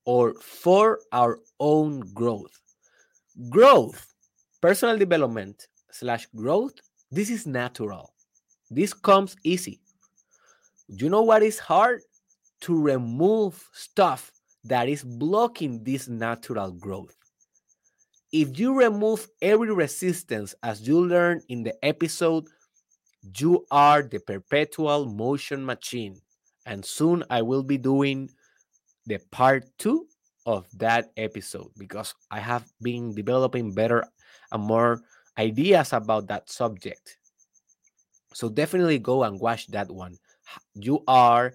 [0.05, 2.61] or for our own growth.
[3.51, 4.15] Growth,
[4.63, 6.75] personal development slash growth,
[7.11, 8.13] this is natural.
[8.71, 9.81] This comes easy.
[10.89, 12.03] You know what is hard?
[12.63, 14.33] To remove stuff
[14.65, 17.15] that is blocking this natural growth.
[18.33, 22.49] If you remove every resistance, as you learned in the episode,
[23.39, 26.21] you are the perpetual motion machine.
[26.67, 28.31] And soon I will be doing
[29.07, 30.07] the part two
[30.47, 34.05] of that episode because I have been developing better
[34.53, 35.03] and more
[35.39, 37.19] ideas about that subject.
[38.35, 40.19] So definitely go and watch that one.
[40.75, 41.55] You are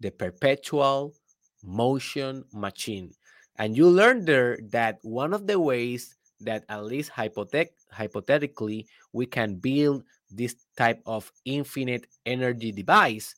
[0.00, 1.14] the perpetual
[1.62, 3.14] motion machine.
[3.56, 9.26] And you learn there that one of the ways that at least hypothet- hypothetically we
[9.26, 13.34] can build this type of infinite energy device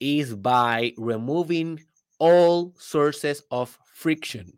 [0.00, 1.80] is by removing
[2.18, 4.52] all sources of friction,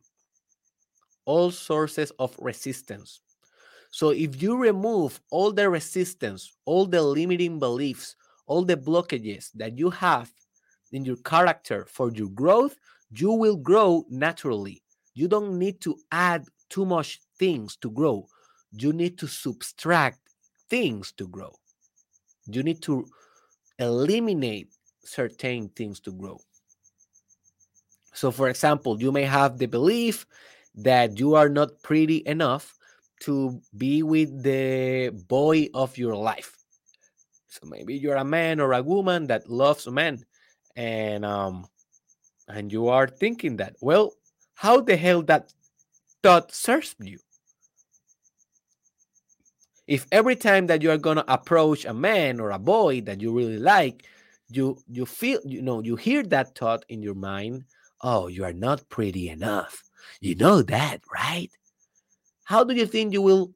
[1.27, 3.21] all sources of resistance.
[3.91, 8.17] So if you remove all the resistance, all the limiting beliefs,
[8.47, 10.33] all the blockages that you have
[10.93, 12.77] in your character for your growth,
[13.11, 14.83] you will grow naturally.
[15.15, 18.27] You don't need to add too much things to grow.
[18.73, 20.19] You need to subtract
[20.69, 21.55] things to grow.
[22.47, 23.07] You need to
[23.79, 24.73] eliminate
[25.05, 26.41] certain things to grow.
[28.13, 30.27] So, for example, you may have the belief
[30.77, 32.75] that you are not pretty enough
[33.21, 36.64] to be with the boy of your life.
[37.55, 40.25] So maybe you're a man or a woman that loves men,
[40.75, 41.69] and um,
[42.49, 43.77] and you are thinking that.
[43.81, 44.15] Well,
[44.55, 45.55] how the hell that
[46.21, 47.21] thought serves you?
[49.87, 53.21] If every time that you are going to approach a man or a boy that
[53.21, 54.09] you really like,
[54.49, 57.63] you you feel you know you hear that thought in your mind,
[58.01, 59.85] oh, you are not pretty enough.
[60.21, 61.53] You know that, right?
[62.43, 63.55] How do you think you will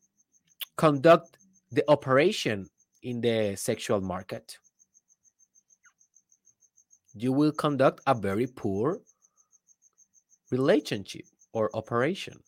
[0.77, 1.37] conduct
[1.73, 2.71] the operation
[3.03, 4.59] in the sexual market?
[7.15, 9.01] You will conduct a very poor
[10.51, 12.39] relationship or operation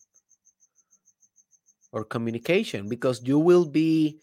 [1.91, 4.19] or communication because you will be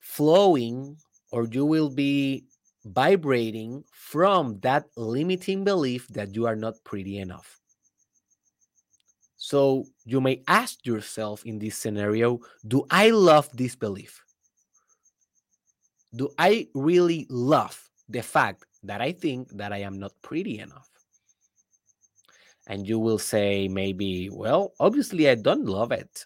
[0.00, 0.96] flowing
[1.30, 2.44] or you will be
[2.84, 7.60] vibrating from that limiting belief that you are not pretty enough.
[9.36, 14.22] So you may ask yourself in this scenario do I love this belief?
[16.14, 20.88] Do I really love the fact that I think that I am not pretty enough?
[22.66, 26.24] And you will say, maybe, well, obviously I don't love it.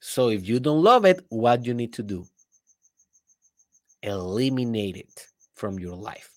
[0.00, 2.26] So if you don't love it, what do you need to do?
[4.02, 6.30] Eliminate it from your life.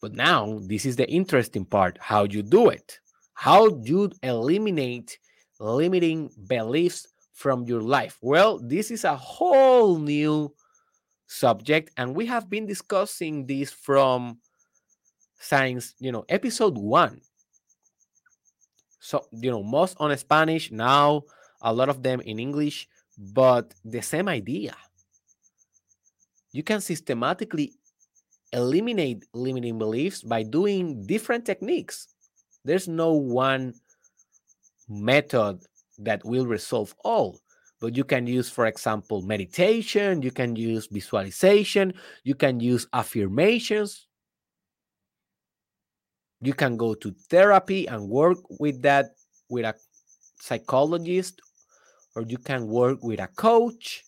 [0.00, 3.00] But now this is the interesting part how you do it.
[3.32, 5.18] How you eliminate
[5.58, 8.16] limiting beliefs from your life.
[8.22, 10.54] Well, this is a whole new
[11.26, 14.38] subject and we have been discussing this from
[15.38, 17.20] science, you know, episode 1.
[19.00, 21.24] So, you know, most on Spanish now,
[21.60, 24.74] a lot of them in English, but the same idea.
[26.52, 27.74] You can systematically
[28.52, 32.06] eliminate limiting beliefs by doing different techniques.
[32.64, 33.74] There's no one
[34.88, 35.66] method
[35.98, 37.40] that will resolve all,
[37.80, 44.06] but you can use, for example, meditation, you can use visualization, you can use affirmations.
[46.40, 49.14] You can go to therapy and work with that
[49.48, 49.74] with a
[50.40, 51.40] psychologist,
[52.14, 54.04] or you can work with a coach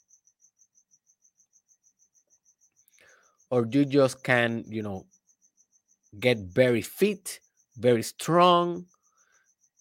[3.51, 5.07] or you just can you know
[6.19, 7.41] get very fit
[7.77, 8.85] very strong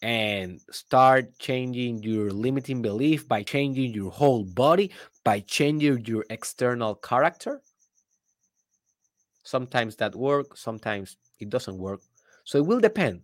[0.05, 4.91] and start changing your limiting belief by changing your whole body
[5.23, 7.59] by changing your external character.
[9.41, 12.01] Sometimes that work sometimes it doesn't work.
[12.43, 13.23] So it will depend.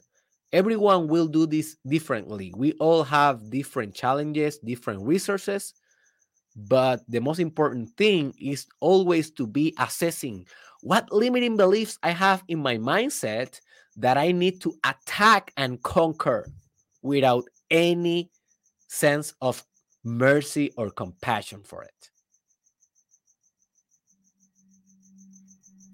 [0.54, 2.52] Everyone will do this differently.
[2.58, 5.76] We all have different challenges different resources
[6.56, 10.48] but the most important thing is always to be assessing
[10.82, 13.62] what limiting beliefs I have in my mindset
[13.98, 16.50] that I need to attack and conquer
[17.02, 18.30] without any
[18.88, 19.64] sense of
[20.04, 22.10] mercy or compassion for it.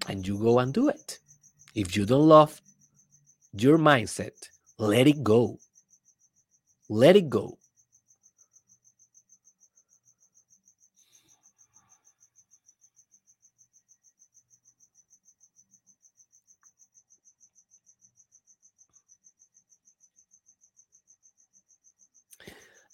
[0.08, 1.18] And you go and do it.
[1.74, 2.60] If you don't love
[3.52, 4.32] your mindset,
[4.78, 5.58] let it go.
[6.88, 7.57] Let it go.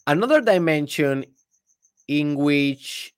[0.07, 1.25] Another dimension
[2.09, 3.15] in which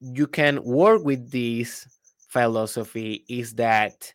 [0.00, 1.86] you can work with this
[2.28, 4.12] philosophy is that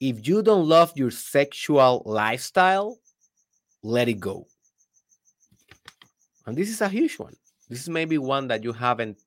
[0.00, 2.98] if you don't love your sexual lifestyle,
[3.82, 4.46] let it go.
[6.46, 7.34] And this is a huge one.
[7.68, 9.18] This is maybe one that you haven't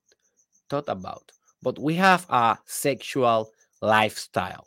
[0.68, 1.32] thought about.
[1.62, 3.50] But we have a sexual
[3.80, 4.66] lifestyle.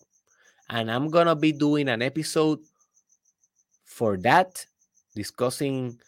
[0.69, 2.59] And I'm going to be doing an episode
[3.85, 4.65] for that,
[5.15, 5.99] discussing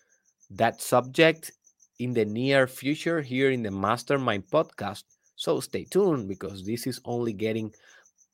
[0.57, 1.51] that subject
[1.99, 5.03] in the near future here in the Mastermind podcast.
[5.35, 7.73] So stay tuned because this is only getting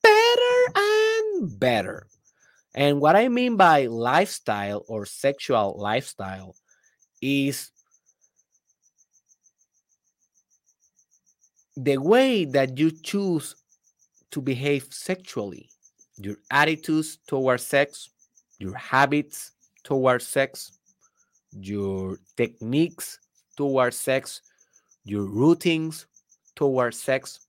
[0.02, 2.06] better and better.
[2.74, 6.54] And what I mean by lifestyle or sexual lifestyle
[7.20, 7.70] is
[11.76, 13.56] the way that you choose
[14.30, 15.68] to behave sexually,
[16.16, 18.10] your attitudes towards sex,
[18.58, 19.52] your habits
[19.82, 20.78] towards sex,
[21.52, 23.18] your techniques
[23.56, 24.42] towards sex,
[25.04, 26.06] your routines
[26.56, 27.40] towards sex.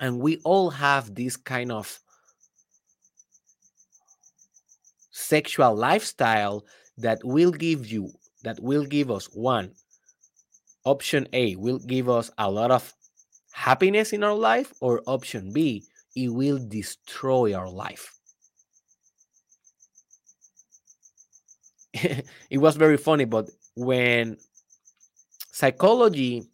[0.00, 2.00] And we all have this kind of
[5.10, 6.64] sexual lifestyle
[6.96, 8.12] that will give you,
[8.44, 9.72] that will give us one.
[10.84, 12.94] Option A will give us a lot of
[13.52, 15.84] happiness in our life, or option B,
[16.14, 18.17] it will destroy our life.
[22.50, 24.36] it was very funny, but when
[25.52, 26.46] psychology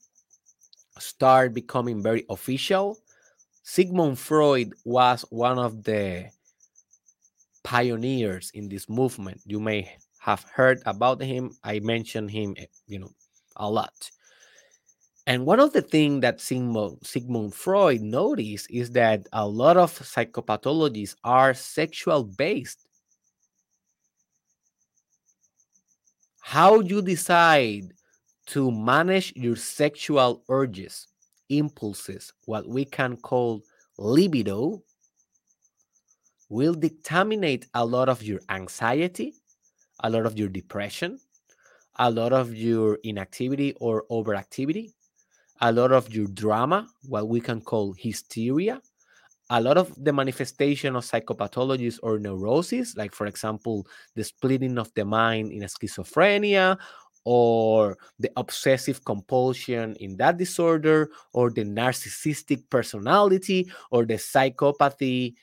[0.98, 2.98] started becoming very official,
[3.62, 6.26] Sigmund Freud was one of the
[7.62, 9.40] pioneers in this movement.
[9.46, 9.90] You may
[10.20, 11.56] have heard about him.
[11.64, 13.10] I mentioned him, eh, you know,
[13.56, 14.10] a lot.
[15.26, 19.92] And one of the things that Sigmund, Sigmund Freud noticed is that a lot of
[19.98, 22.86] psychopathologies are sexual based.
[26.46, 27.94] How you decide
[28.48, 31.08] to manage your sexual urges,
[31.48, 33.62] impulses, what we can call
[33.96, 34.82] libido,
[36.50, 39.32] will determine a lot of your anxiety,
[40.00, 41.18] a lot of your depression,
[41.98, 44.92] a lot of your inactivity or overactivity,
[45.62, 48.82] a lot of your drama, what we can call hysteria,
[49.50, 54.92] a lot of the manifestation of psychopathologies or neuroses, like for example, the splitting of
[54.94, 56.78] the mind in schizophrenia,
[57.24, 65.34] or the obsessive compulsion in that disorder, or the narcissistic personality, or the psychopathy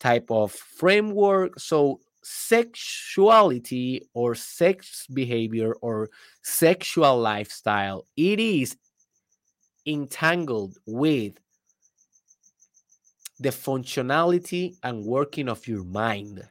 [0.00, 1.58] type of framework.
[1.58, 6.10] So, sexuality or sex behavior or
[6.42, 8.76] sexual lifestyle, it is
[9.86, 11.32] entangled with
[13.40, 16.46] the functionality and working of your mind.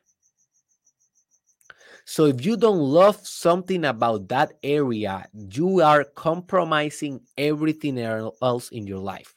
[2.05, 8.87] So if you don't love something about that area, you are compromising everything else in
[8.87, 9.33] your life.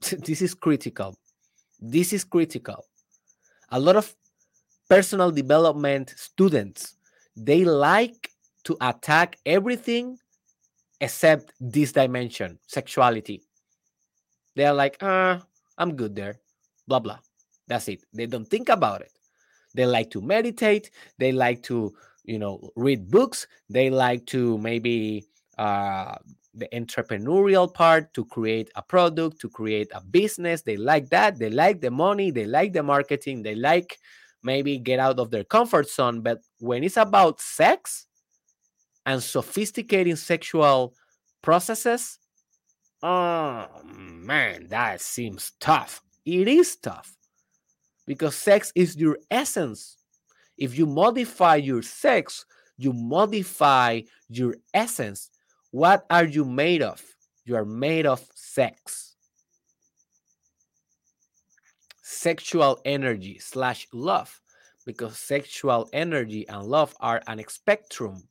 [0.00, 1.14] this is critical.
[1.78, 2.86] This is critical.
[3.70, 4.14] A lot of
[4.88, 6.96] personal development students,
[7.36, 8.30] they like
[8.64, 10.18] to attack everything
[11.00, 13.42] except this dimension, sexuality.
[14.54, 15.42] They're like, ah,
[15.82, 16.40] I'm good there.
[16.86, 17.18] Blah, blah.
[17.68, 18.04] That's it.
[18.12, 19.12] They don't think about it.
[19.74, 20.90] They like to meditate.
[21.18, 23.46] They like to, you know, read books.
[23.68, 25.26] They like to maybe
[25.58, 26.16] uh,
[26.54, 30.62] the entrepreneurial part to create a product, to create a business.
[30.62, 31.38] They like that.
[31.38, 32.30] They like the money.
[32.30, 33.42] They like the marketing.
[33.42, 33.98] They like
[34.42, 36.20] maybe get out of their comfort zone.
[36.20, 38.06] But when it's about sex,
[39.06, 40.94] and sophisticating sexual
[41.42, 42.18] processes,
[43.02, 46.02] oh man, that seems tough.
[46.24, 47.16] It is tough
[48.06, 49.96] because sex is your essence.
[50.56, 52.44] If you modify your sex,
[52.76, 55.30] you modify your essence.
[55.70, 57.02] What are you made of?
[57.44, 59.16] You are made of sex.
[62.02, 64.40] Sexual energy slash love,
[64.84, 68.22] because sexual energy and love are an spectrum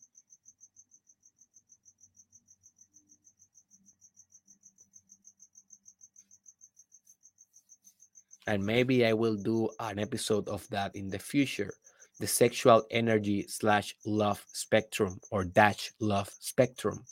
[8.51, 11.73] and maybe I will do an episode of that in the future.
[12.19, 17.05] The sexual energy slash love spectrum or dash love spectrum.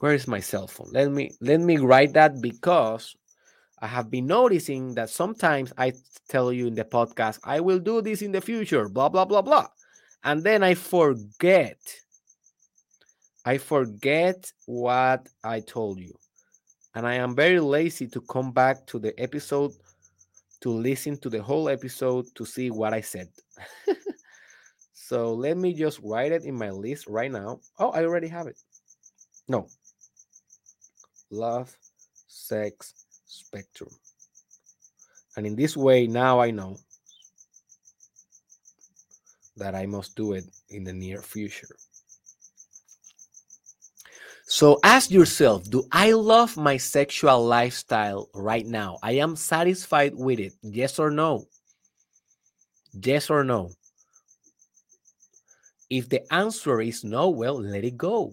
[0.00, 0.90] Where is my cell phone?
[0.92, 3.16] Let me let me write that because
[3.80, 5.94] I have been noticing that sometimes I
[6.28, 9.40] tell you in the podcast, I will do this in the future, blah blah blah
[9.40, 9.68] blah.
[10.24, 11.80] And then I forget.
[13.46, 16.18] I forget what I told you
[16.96, 19.72] and I am very lazy to come back to the episode
[20.62, 23.28] to listen to the whole episode to see what I said.
[24.94, 27.60] so let me just write it in my list right now.
[27.78, 28.58] Oh, I already have it.
[29.46, 29.68] No.
[31.30, 31.76] Love,
[32.28, 32.94] sex,
[33.26, 33.90] spectrum.
[35.36, 36.78] And in this way, now I know
[39.58, 41.76] that I must do it in the near future.
[44.48, 48.98] So ask yourself Do I love my sexual lifestyle right now?
[49.02, 50.54] I am satisfied with it.
[50.62, 51.48] Yes or no?
[52.92, 53.72] Yes or no?
[55.90, 58.32] If the answer is no, well, let it go.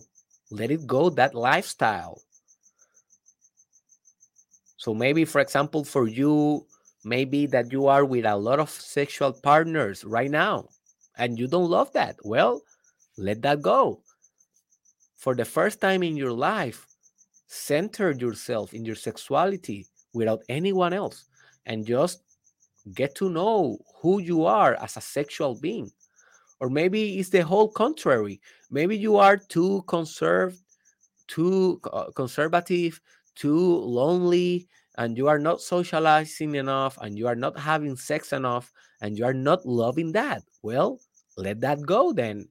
[0.51, 2.21] Let it go, that lifestyle.
[4.77, 6.67] So maybe, for example, for you,
[7.03, 10.69] maybe that you are with a lot of sexual partners right now
[11.17, 12.17] and you don't love that.
[12.23, 12.61] Well,
[13.17, 14.02] let that go
[15.23, 16.85] for the first time in your life,
[17.47, 21.23] center yourself in your sexuality without anyone else
[21.65, 22.23] and just
[22.93, 25.89] get to know who you are as a sexual being.
[26.59, 28.41] Or maybe it's the whole contrary.
[28.69, 30.59] Maybe you are too conserved,
[31.27, 32.99] too uh, conservative,
[33.35, 34.67] too lonely,
[34.97, 39.23] and you are not socializing enough, and you are not having sex enough, and you
[39.23, 40.43] are not loving that.
[40.63, 40.99] Well,
[41.37, 42.49] let that go then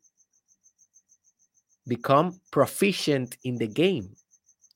[1.87, 4.14] become proficient in the game.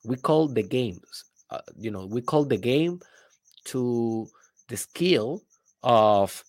[0.05, 3.01] We call the games, uh, you know, we call the game
[3.67, 4.29] to
[4.69, 5.43] the skill
[5.83, 6.45] of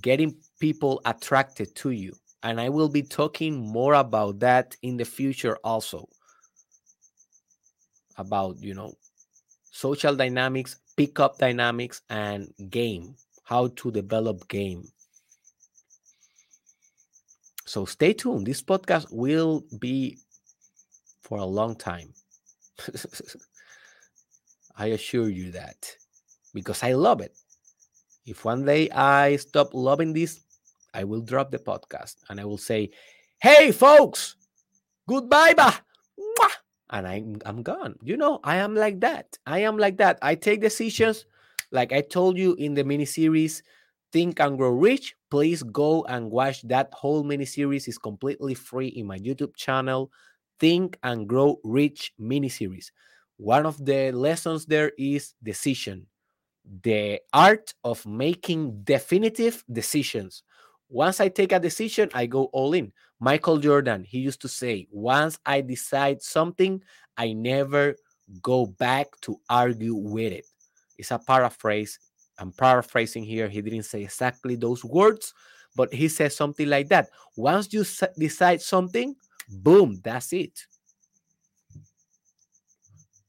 [0.00, 2.14] getting people attracted to you.
[2.42, 6.08] And I will be talking more about that in the future also.
[8.18, 8.94] About, you know,
[9.70, 13.14] social dynamics, pickup dynamics, and game,
[13.44, 14.88] how to develop game
[17.66, 18.46] So stay tuned.
[18.46, 20.18] This podcast will be
[21.20, 22.14] for a long time.
[24.76, 25.90] I assure you that
[26.54, 27.36] because I love it.
[28.24, 30.40] If one day I stop loving this,
[30.94, 32.90] I will drop the podcast and I will say,
[33.42, 34.36] Hey, folks,
[35.08, 35.54] goodbye.
[35.54, 35.78] Bah.
[36.90, 37.96] And I'm, I'm gone.
[38.02, 39.36] You know, I am like that.
[39.44, 40.20] I am like that.
[40.22, 41.26] I take decisions
[41.72, 43.64] like I told you in the mini series
[44.16, 45.14] Think and Grow Rich.
[45.30, 47.86] Please go and watch that whole mini series.
[47.86, 50.10] is completely free in my YouTube channel,
[50.58, 52.90] Think and Grow Rich mini series.
[53.36, 56.06] One of the lessons there is decision,
[56.80, 60.42] the art of making definitive decisions.
[60.88, 62.94] Once I take a decision, I go all in.
[63.20, 66.82] Michael Jordan, he used to say, once I decide something,
[67.18, 67.96] I never
[68.40, 70.46] go back to argue with it.
[70.96, 71.98] It's a paraphrase.
[72.38, 73.48] I'm paraphrasing here.
[73.48, 75.32] He didn't say exactly those words,
[75.74, 77.08] but he says something like that.
[77.36, 77.84] Once you
[78.18, 79.16] decide something,
[79.48, 80.66] boom, that's it.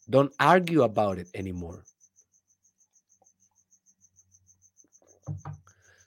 [0.10, 1.84] Don't argue about it anymore.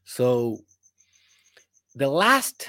[0.05, 0.61] So,
[1.95, 2.69] the last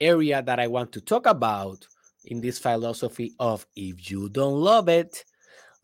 [0.00, 1.86] area that I want to talk about
[2.24, 5.24] in this philosophy of if you don't love it,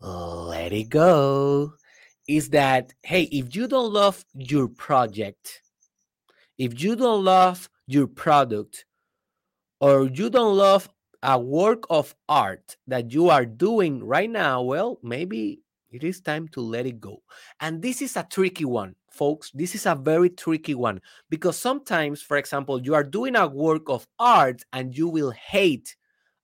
[0.01, 1.73] let it go
[2.27, 5.61] is that hey, if you don't love your project,
[6.57, 8.85] if you don't love your product,
[9.79, 10.89] or you don't love
[11.23, 15.59] a work of art that you are doing right now, well, maybe
[15.91, 17.21] it is time to let it go.
[17.59, 19.51] And this is a tricky one, folks.
[19.53, 23.89] This is a very tricky one because sometimes, for example, you are doing a work
[23.89, 25.95] of art and you will hate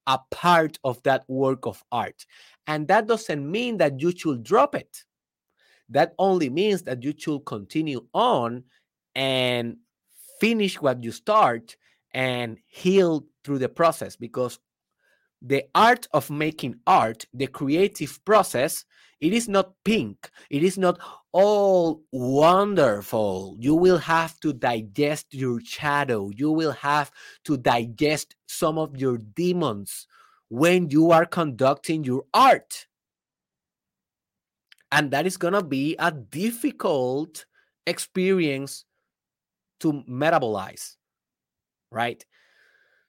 [0.07, 2.25] a part of that work of art.
[2.67, 5.03] And that doesn't mean that you should drop it.
[5.91, 8.63] That only means that you should continue on
[9.15, 9.77] and
[10.39, 11.75] finish what you start
[12.13, 14.59] and heal through the process because
[15.41, 18.85] the art of making art, the creative process,
[19.19, 20.29] it is not pink.
[20.49, 20.99] It is not
[21.31, 23.55] all wonderful.
[23.59, 26.31] You will have to digest your shadow.
[26.35, 27.11] You will have
[27.45, 30.07] to digest some of your demons
[30.49, 32.87] when you are conducting your art.
[34.91, 37.45] And that is going to be a difficult
[37.87, 38.85] experience
[39.79, 40.95] to metabolize,
[41.91, 42.23] right?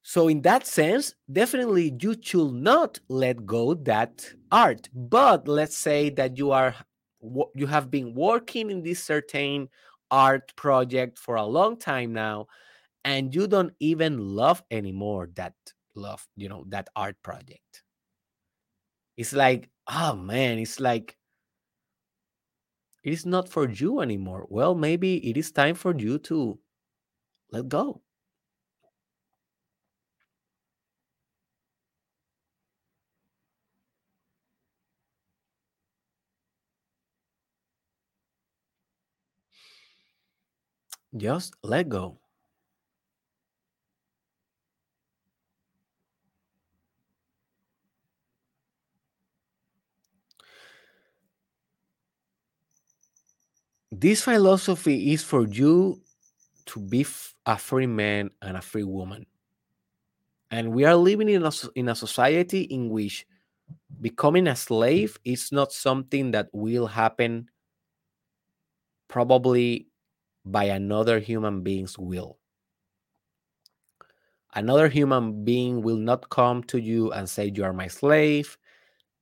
[0.02, 4.88] So, in that sense, definitely you should not let go that art.
[4.94, 6.74] But let's say that you are
[7.54, 9.68] you have been working in this certain
[10.10, 12.46] art project for a long time now,
[13.04, 15.54] and you don't even love anymore that
[15.94, 17.82] love, you know, that art project.
[19.16, 21.16] It's like, oh man, it's like
[23.04, 24.46] it is not for you anymore.
[24.50, 26.58] Well, maybe it is time for you to
[27.52, 28.02] let go.
[41.16, 42.18] Just let go.
[53.92, 56.00] This philosophy is for you
[56.64, 57.04] to be
[57.44, 59.26] a free man and a free woman.
[60.50, 63.26] And we are living in a, in a society in which
[64.00, 67.50] becoming a slave is not something that will happen
[69.08, 69.88] probably
[70.46, 72.38] by another human being's will.
[74.54, 78.56] Another human being will not come to you and say, You are my slave,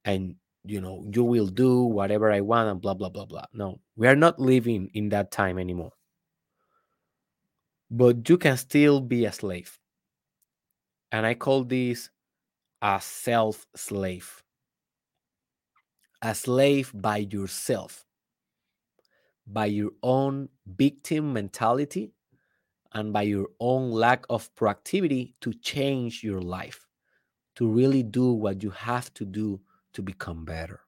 [0.05, 3.45] and you know, you will do whatever I want, and blah, blah, blah, blah.
[3.53, 5.93] No, we are not living in that time anymore.
[7.91, 9.79] But you can still be a slave.
[11.13, 12.11] And I call this
[12.83, 14.43] a self slave.
[16.23, 18.05] A slave by yourself
[19.53, 22.13] by your own victim mentality
[22.93, 26.87] and by your own lack of proactivity to change your life,
[27.57, 29.61] to really do what you have to do
[29.95, 30.81] to become better.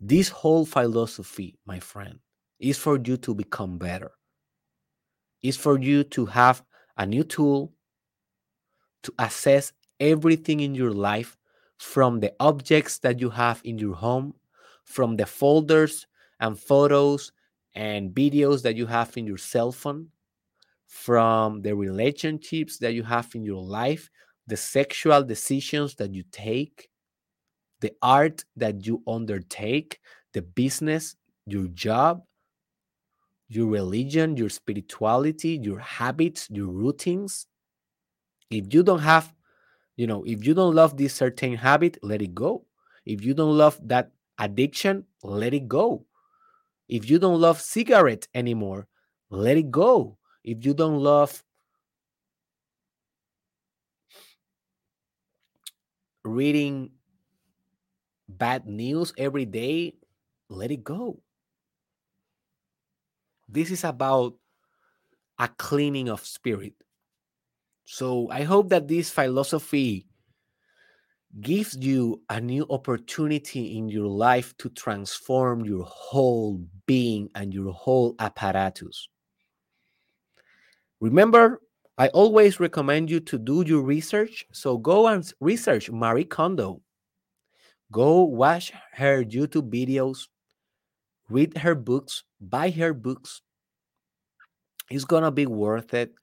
[0.00, 2.18] This whole philosophy, my friend,
[2.58, 4.12] is for you to become better.
[5.42, 6.62] Is for you to have
[6.96, 7.72] a new tool
[9.02, 11.36] to assess everything in your life
[11.78, 14.34] from the objects that you have in your home,
[14.84, 16.06] from the folders
[16.40, 17.32] and photos
[17.74, 20.08] and videos that you have in your cell phone,
[20.86, 24.10] from the relationships that you have in your life,
[24.46, 26.89] the sexual decisions that you take,
[27.80, 30.00] the art that you undertake,
[30.32, 31.16] the business,
[31.46, 32.22] your job,
[33.48, 37.46] your religion, your spirituality, your habits, your routines.
[38.50, 39.34] If you don't have,
[39.96, 42.64] you know, if you don't love this certain habit, let it go.
[43.04, 46.04] If you don't love that addiction, let it go.
[46.88, 48.86] If you don't love cigarette anymore,
[49.30, 50.18] let it go.
[50.44, 51.42] If you don't love
[56.24, 56.90] reading
[58.38, 59.94] bad news every day,
[60.48, 61.20] let it go.
[63.48, 64.34] This is about
[65.38, 66.74] a cleaning of spirit.
[67.84, 70.06] So I hope that this philosophy
[71.40, 77.72] gives you a new opportunity in your life to transform your whole being and your
[77.72, 79.08] whole apparatus.
[81.00, 81.60] Remember,
[81.98, 84.46] I always recommend you to do your research.
[84.52, 86.82] So go and research Marie Kondo.
[87.92, 90.28] Go watch her YouTube videos,
[91.28, 93.42] read her books, buy her books.
[94.90, 96.14] It's going to be worth it.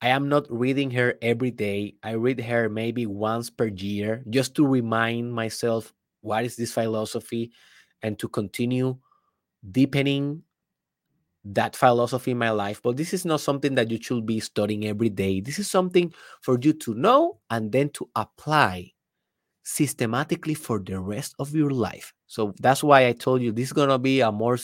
[0.00, 1.96] I am not reading her every day.
[2.02, 7.52] I read her maybe once per year just to remind myself what is this philosophy
[8.02, 8.96] and to continue
[9.72, 10.42] deepening
[11.44, 12.80] that philosophy in my life.
[12.82, 15.40] But this is not something that you should be studying every day.
[15.40, 18.92] This is something for you to know and then to apply
[19.68, 22.14] systematically for the rest of your life.
[22.26, 24.56] So that's why I told you this is going to be a more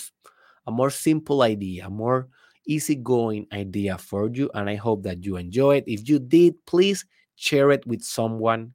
[0.66, 2.28] a more simple idea, a more
[2.66, 5.84] easygoing idea for you and I hope that you enjoy it.
[5.86, 7.04] If you did, please
[7.36, 8.72] share it with someone.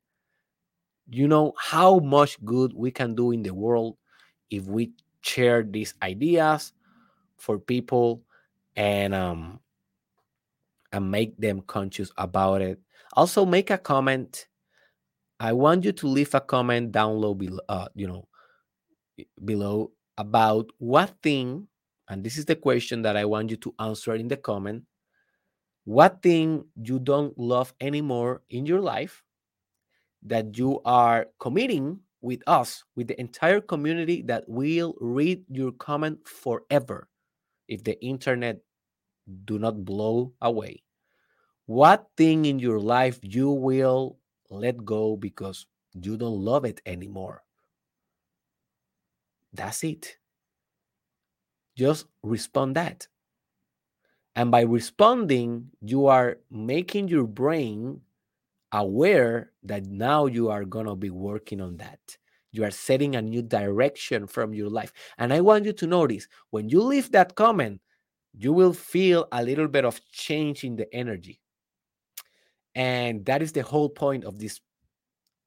[1.10, 3.98] You know how much good we can do in the world
[4.52, 6.74] if we share these ideas
[7.38, 8.22] for people
[8.76, 9.60] and um
[10.94, 12.78] and make them conscious about it.
[13.14, 14.46] Also make a comment.
[15.40, 18.28] I want you to leave a comment down low below uh, you know
[19.44, 21.68] below about what thing
[22.10, 24.84] and this is the question that I want you to answer in the comment.
[25.86, 29.24] What thing you don't love anymore in your life
[30.24, 36.20] that you are committing with us, with the entire community that will read your comment
[36.28, 37.08] forever
[37.68, 38.60] if the internet
[39.46, 40.84] do not blow away.
[41.66, 44.18] What thing in your life you will
[44.50, 47.44] let go because you don't love it anymore?
[49.54, 50.18] That's it.
[51.76, 53.08] Just respond that.
[54.36, 58.02] And by responding, you are making your brain
[58.72, 62.00] aware that now you are going to be working on that.
[62.52, 64.94] You are setting a new direction from your life.
[65.18, 67.82] And I want you to notice when you leave that comment,
[68.38, 71.42] you will feel a little bit of change in the energy.
[72.76, 74.60] And that is the whole point of this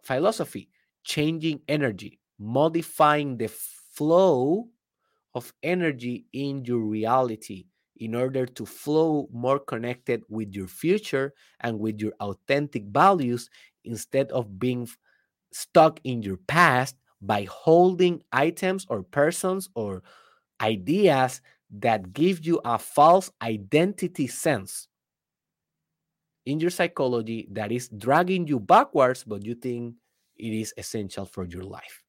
[0.03, 0.68] philosophy
[1.05, 4.68] changing energy, modifying the flow
[5.35, 7.66] of energy in your reality
[7.97, 13.49] in order to flow more connected with your future and with your authentic values
[13.85, 14.89] instead of being
[15.53, 20.03] stuck in your past by holding items or persons or
[20.61, 24.89] ideas that give you a false identity sense
[26.47, 29.95] in your psychology that is dragging you backwards, but you think
[30.36, 32.03] it is essential for your life.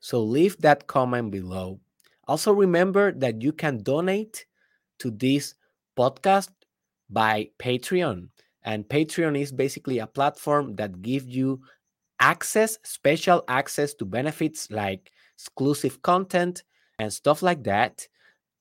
[0.00, 1.80] So leave that comment below.
[2.28, 4.46] Also, remember that you can donate
[4.98, 5.54] to this
[5.96, 6.50] podcast
[7.10, 8.28] by Patreon.
[8.64, 11.60] And Patreon is basically a platform that gives you
[12.20, 16.62] access, special access to benefits like exclusive content
[16.98, 18.06] and stuff like that.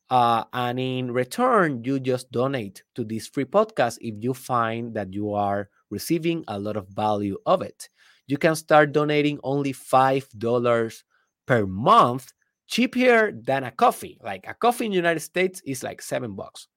[0.10, 5.14] Uh, and in return, you just donate to this free podcast if you find that
[5.14, 7.90] you are receiving a lot of value of it.
[8.28, 11.04] You can start donating only $5
[11.46, 12.34] per month
[12.68, 16.68] cheaper than a coffee like a coffee in the united states is like seven bucks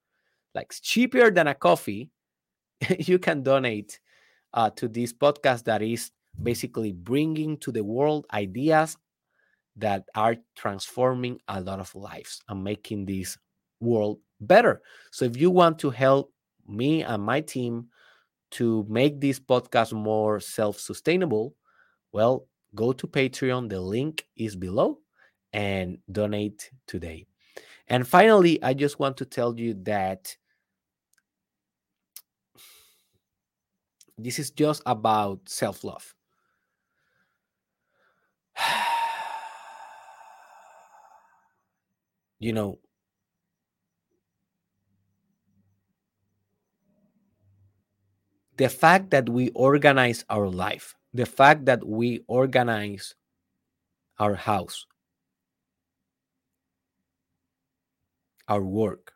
[0.54, 2.10] like cheaper than a coffee
[2.98, 4.00] you can donate
[4.54, 6.10] uh, to this podcast that is
[6.42, 8.96] basically bringing to the world ideas
[9.76, 13.36] that are transforming a lot of lives and making this
[13.80, 16.32] world better so if you want to help
[16.66, 17.86] me and my team
[18.50, 21.54] to make this podcast more self-sustainable
[22.12, 22.46] well
[22.76, 23.68] go to Patreon.
[23.68, 25.00] The link is below
[25.52, 27.26] and donate today.
[27.88, 30.36] And finally, I just want to tell you that
[34.18, 35.82] this is just about self
[42.38, 42.78] you know,
[48.56, 53.14] the fact that we organize our life, the fact that we organize
[54.18, 54.86] our house,
[58.48, 59.12] our work,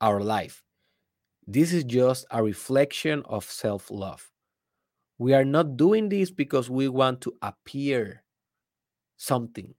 [0.00, 0.62] our life.
[1.46, 4.30] This is just a reflection of self love.
[5.18, 8.24] We are not doing this because we want to appear
[9.16, 9.74] something.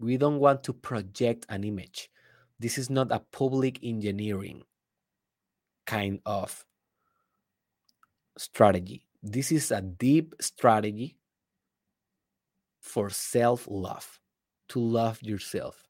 [0.00, 2.10] We don't want to project an image.
[2.58, 4.62] This is not a public engineering
[5.86, 6.64] kind of
[8.38, 9.06] strategy.
[9.22, 11.18] This is a deep strategy
[12.80, 14.18] for self love,
[14.70, 15.86] to love yourself.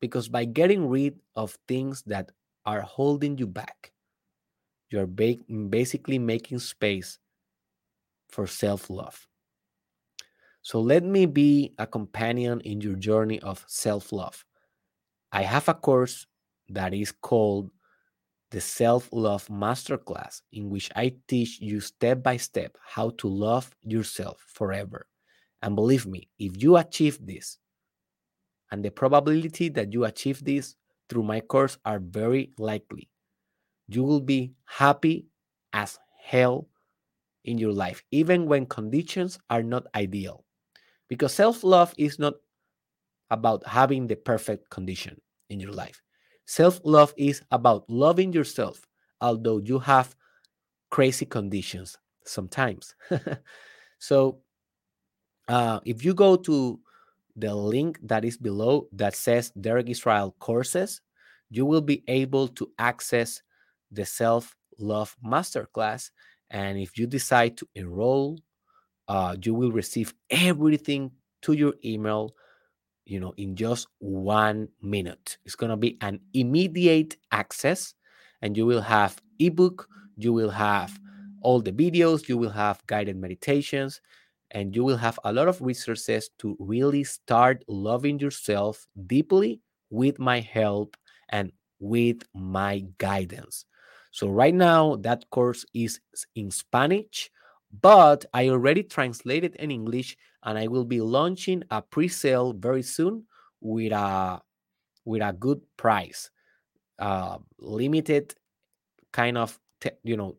[0.00, 2.30] Because by getting rid of things that
[2.64, 3.92] are holding you back,
[4.90, 7.18] you're basically making space
[8.28, 9.26] for self love.
[10.62, 14.44] So let me be a companion in your journey of self love.
[15.32, 16.26] I have a course
[16.68, 17.70] that is called
[18.50, 23.74] the Self Love Masterclass, in which I teach you step by step how to love
[23.82, 25.06] yourself forever.
[25.62, 27.58] And believe me, if you achieve this,
[28.70, 30.74] and the probability that you achieve this
[31.08, 33.08] through my course are very likely,
[33.88, 35.26] you will be happy
[35.72, 36.68] as hell
[37.44, 40.44] in your life, even when conditions are not ideal.
[41.12, 42.36] Because self love is not
[43.28, 46.00] about having the perfect condition in your life.
[46.46, 48.86] Self love is about loving yourself,
[49.20, 50.16] although you have
[50.88, 52.94] crazy conditions sometimes.
[53.98, 54.40] so,
[55.48, 56.80] uh, if you go to
[57.36, 61.02] the link that is below that says Derek Israel courses,
[61.50, 63.42] you will be able to access
[63.90, 66.08] the self love masterclass.
[66.48, 68.38] And if you decide to enroll,
[69.08, 71.10] uh, you will receive everything
[71.42, 72.34] to your email
[73.04, 75.38] you know in just one minute.
[75.44, 77.94] It's going to be an immediate access
[78.42, 80.98] and you will have ebook you will have
[81.40, 84.00] all the videos you will have guided meditations
[84.52, 90.18] and you will have a lot of resources to really start loving yourself deeply with
[90.18, 90.96] my help
[91.30, 91.50] and
[91.80, 93.64] with my guidance.
[94.12, 96.00] So right now that course is
[96.34, 97.30] in spanish
[97.80, 103.24] but I already translated in English and I will be launching a pre-sale very soon
[103.60, 104.40] with a
[105.04, 106.30] with a good price,
[106.98, 108.34] uh, limited
[109.12, 109.58] kind of
[110.02, 110.36] you know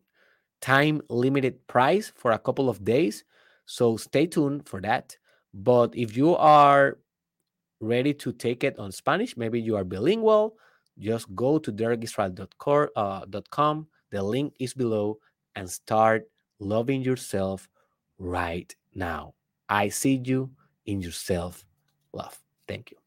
[0.60, 3.24] time limited price for a couple of days.
[3.66, 5.16] So stay tuned for that.
[5.52, 6.98] But if you are
[7.80, 10.56] ready to take it on Spanish, maybe you are bilingual,
[10.98, 12.88] just go to derekisrael.com.
[12.96, 13.24] Uh,
[14.10, 15.18] the link is below
[15.56, 16.24] and start
[16.64, 17.68] loving yourself
[18.18, 19.34] right now.
[19.68, 20.52] I see you
[20.86, 21.64] in your self
[22.12, 22.40] love.
[22.68, 22.98] Thank you.